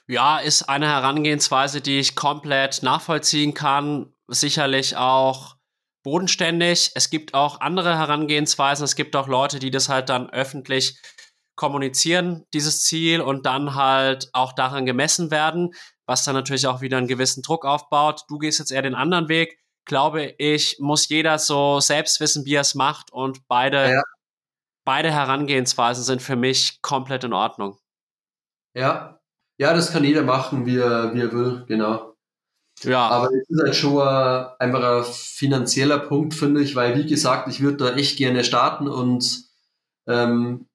[0.06, 4.12] Ja, ist eine Herangehensweise, die ich komplett nachvollziehen kann.
[4.28, 5.56] Sicherlich auch
[6.02, 6.92] bodenständig.
[6.94, 8.84] Es gibt auch andere Herangehensweisen.
[8.84, 10.98] Es gibt auch Leute, die das halt dann öffentlich
[11.56, 15.74] kommunizieren, dieses Ziel, und dann halt auch daran gemessen werden,
[16.06, 18.22] was dann natürlich auch wieder einen gewissen Druck aufbaut.
[18.28, 19.58] Du gehst jetzt eher den anderen Weg.
[19.86, 24.02] Glaube ich, muss jeder so selbst wissen, wie er es macht und beide, ja.
[24.84, 27.78] beide Herangehensweisen sind für mich komplett in Ordnung.
[28.74, 29.20] Ja,
[29.58, 32.14] ja, das kann jeder machen, wie er, wie er will, genau.
[32.82, 33.08] Ja.
[33.08, 34.06] Aber es ist halt schon
[34.58, 38.86] einfach ein finanzieller Punkt, finde ich, weil, wie gesagt, ich würde da echt gerne starten
[38.88, 39.44] und
[40.06, 40.68] ähm,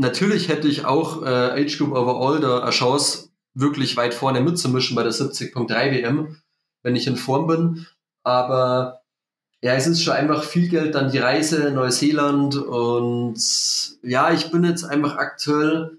[0.00, 4.96] natürlich hätte ich auch äh, Age Group Overall da eine Chance, wirklich weit vorne mitzumischen
[4.96, 6.36] bei der 70.3 WM,
[6.82, 7.86] wenn ich in Form bin.
[8.22, 9.02] Aber
[9.62, 13.38] ja, es ist schon einfach viel Geld, dann die Reise Neuseeland und
[14.02, 15.98] ja, ich bin jetzt einfach aktuell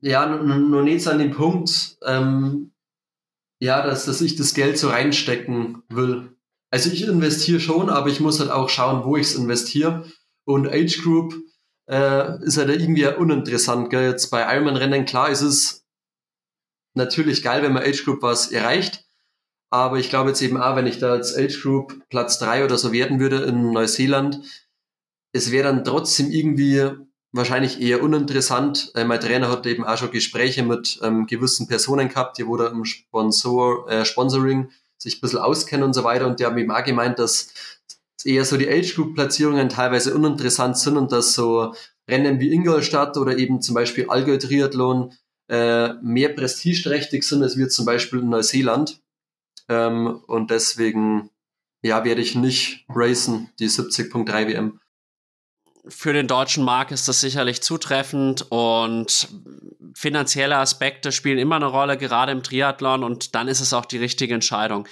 [0.00, 2.70] ja noch nicht an dem Punkt, ähm,
[3.58, 6.36] ja, dass, dass ich das Geld so reinstecken will.
[6.70, 10.04] Also ich investiere schon, aber ich muss halt auch schauen, wo ich es investiere.
[10.44, 11.34] Und Age Group
[11.88, 13.90] äh, ist halt irgendwie uninteressant.
[13.90, 14.10] Gell?
[14.10, 15.86] Jetzt bei Ironman-Rennen, klar ist es
[16.94, 19.04] natürlich geil, wenn man Age Group was erreicht.
[19.70, 22.78] Aber ich glaube jetzt eben auch, wenn ich da als Age Group Platz drei oder
[22.78, 24.40] so werden würde in Neuseeland,
[25.32, 26.90] es wäre dann trotzdem irgendwie
[27.32, 28.92] wahrscheinlich eher uninteressant.
[28.94, 32.56] Äh, mein Trainer hat eben auch schon Gespräche mit ähm, gewissen Personen gehabt, die wo
[32.56, 36.26] im Sponsor, äh, Sponsoring sich ein bisschen auskennen und so weiter.
[36.26, 37.52] Und die haben eben auch gemeint, dass
[38.26, 41.74] eher so die Age-Group-Platzierungen teilweise uninteressant sind und dass so
[42.08, 45.12] Rennen wie Ingolstadt oder eben zum Beispiel Allgäu Triathlon
[45.48, 49.00] äh, mehr prestigeträchtig sind als wir zum Beispiel in Neuseeland.
[49.68, 51.30] Ähm, und deswegen
[51.82, 54.80] ja, werde ich nicht racen, die 70.3 WM.
[55.88, 59.28] für den deutschen Markt ist das sicherlich zutreffend und
[59.94, 63.98] finanzielle Aspekte spielen immer eine Rolle, gerade im Triathlon und dann ist es auch die
[63.98, 64.88] richtige Entscheidung.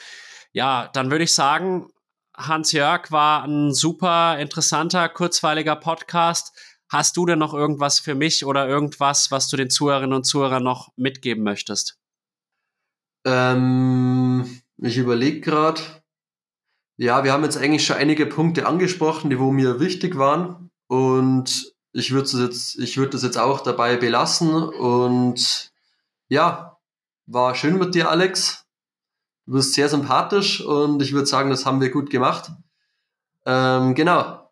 [0.53, 1.91] Ja, dann würde ich sagen,
[2.37, 6.53] Hans-Jörg war ein super interessanter, kurzweiliger Podcast.
[6.89, 10.63] Hast du denn noch irgendwas für mich oder irgendwas, was du den Zuhörerinnen und Zuhörern
[10.63, 11.99] noch mitgeben möchtest?
[13.25, 15.81] Ähm, ich überlege gerade.
[16.97, 20.71] Ja, wir haben jetzt eigentlich schon einige Punkte angesprochen, die wo mir wichtig waren.
[20.87, 24.53] Und ich würde das jetzt, das jetzt auch dabei belassen.
[24.53, 25.73] Und
[26.29, 26.79] ja,
[27.27, 28.64] war schön mit dir, Alex.
[29.47, 32.51] Du bist sehr sympathisch und ich würde sagen, das haben wir gut gemacht.
[33.45, 34.51] Ähm, genau.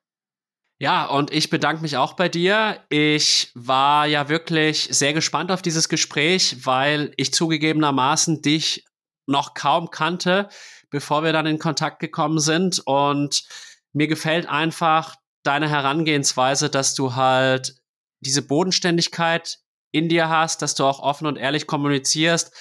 [0.78, 2.80] Ja, und ich bedanke mich auch bei dir.
[2.88, 8.84] Ich war ja wirklich sehr gespannt auf dieses Gespräch, weil ich zugegebenermaßen dich
[9.26, 10.48] noch kaum kannte,
[10.90, 12.82] bevor wir dann in Kontakt gekommen sind.
[12.84, 13.44] Und
[13.92, 17.76] mir gefällt einfach deine Herangehensweise, dass du halt
[18.20, 19.58] diese Bodenständigkeit
[19.92, 22.52] in dir hast, dass du auch offen und ehrlich kommunizierst,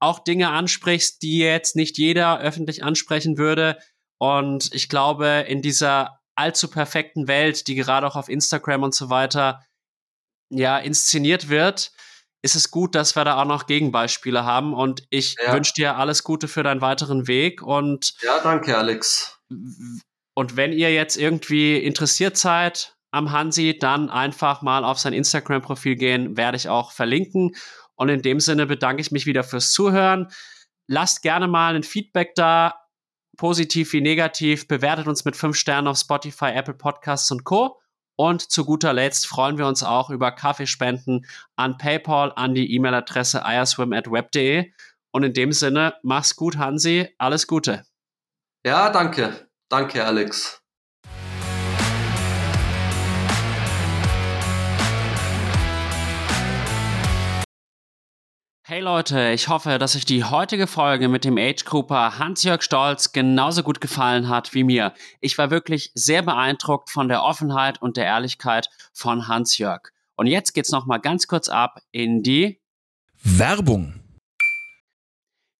[0.00, 3.78] auch Dinge ansprichst, die jetzt nicht jeder öffentlich ansprechen würde.
[4.18, 9.10] Und ich glaube, in dieser allzu perfekten Welt, die gerade auch auf Instagram und so
[9.10, 9.64] weiter
[10.50, 11.92] ja inszeniert wird,
[12.42, 14.72] ist es gut, dass wir da auch noch Gegenbeispiele haben.
[14.72, 15.52] Und ich ja.
[15.52, 17.62] wünsche dir alles Gute für deinen weiteren Weg.
[17.62, 19.38] Und ja, danke, Alex.
[20.34, 25.96] Und wenn ihr jetzt irgendwie interessiert seid am Hansi, dann einfach mal auf sein Instagram-Profil
[25.96, 27.56] gehen, werde ich auch verlinken.
[27.98, 30.28] Und in dem Sinne bedanke ich mich wieder fürs Zuhören.
[30.86, 32.80] Lasst gerne mal ein Feedback da,
[33.36, 34.68] positiv wie negativ.
[34.68, 37.80] Bewertet uns mit fünf Sternen auf Spotify, Apple Podcasts und Co.
[38.16, 41.26] Und zu guter Letzt freuen wir uns auch über Kaffeespenden
[41.56, 44.72] an PayPal an die E-Mail-Adresse iaswim.web.de.
[45.10, 47.08] Und in dem Sinne, mach's gut, Hansi.
[47.18, 47.84] Alles Gute.
[48.64, 49.48] Ja, danke.
[49.68, 50.62] Danke, Alex.
[58.70, 63.12] Hey Leute, ich hoffe, dass euch die heutige Folge mit dem Age Grouper Hans-Jörg Stolz
[63.12, 64.92] genauso gut gefallen hat wie mir.
[65.22, 69.88] Ich war wirklich sehr beeindruckt von der Offenheit und der Ehrlichkeit von Hans-Jörg.
[70.16, 72.60] Und jetzt geht's noch mal ganz kurz ab in die
[73.22, 74.02] Werbung.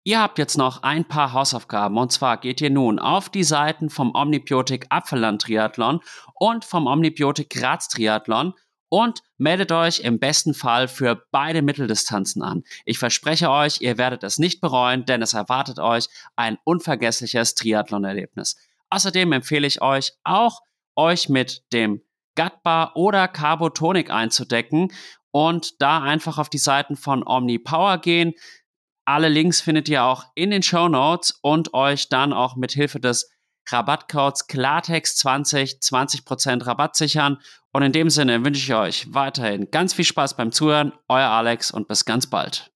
[0.05, 3.89] Ihr habt jetzt noch ein paar Hausaufgaben und zwar geht ihr nun auf die Seiten
[3.89, 6.01] vom Omnibiotik Apfelland Triathlon
[6.35, 8.52] und vom Omnibiotik Graz Triathlon
[8.89, 12.65] und meldet euch im besten Fall für beide Mitteldistanzen an.
[12.85, 18.56] Ich verspreche euch, ihr werdet es nicht bereuen, denn es erwartet euch ein unvergessliches Triathlon-Erlebnis.
[18.90, 20.60] Außerdem empfehle ich euch auch,
[20.97, 22.02] euch mit dem
[22.35, 24.93] Gutbar oder Carbotonic einzudecken
[25.31, 28.32] und da einfach auf die Seiten von Omni Power gehen.
[29.05, 33.01] Alle Links findet ihr auch in den Show Notes und euch dann auch mit Hilfe
[33.01, 33.31] des
[33.73, 37.39] Rabattcodes Klartext20 20% Rabatt sichern.
[37.73, 40.93] Und in dem Sinne wünsche ich euch weiterhin ganz viel Spaß beim Zuhören.
[41.09, 42.70] Euer Alex und bis ganz bald.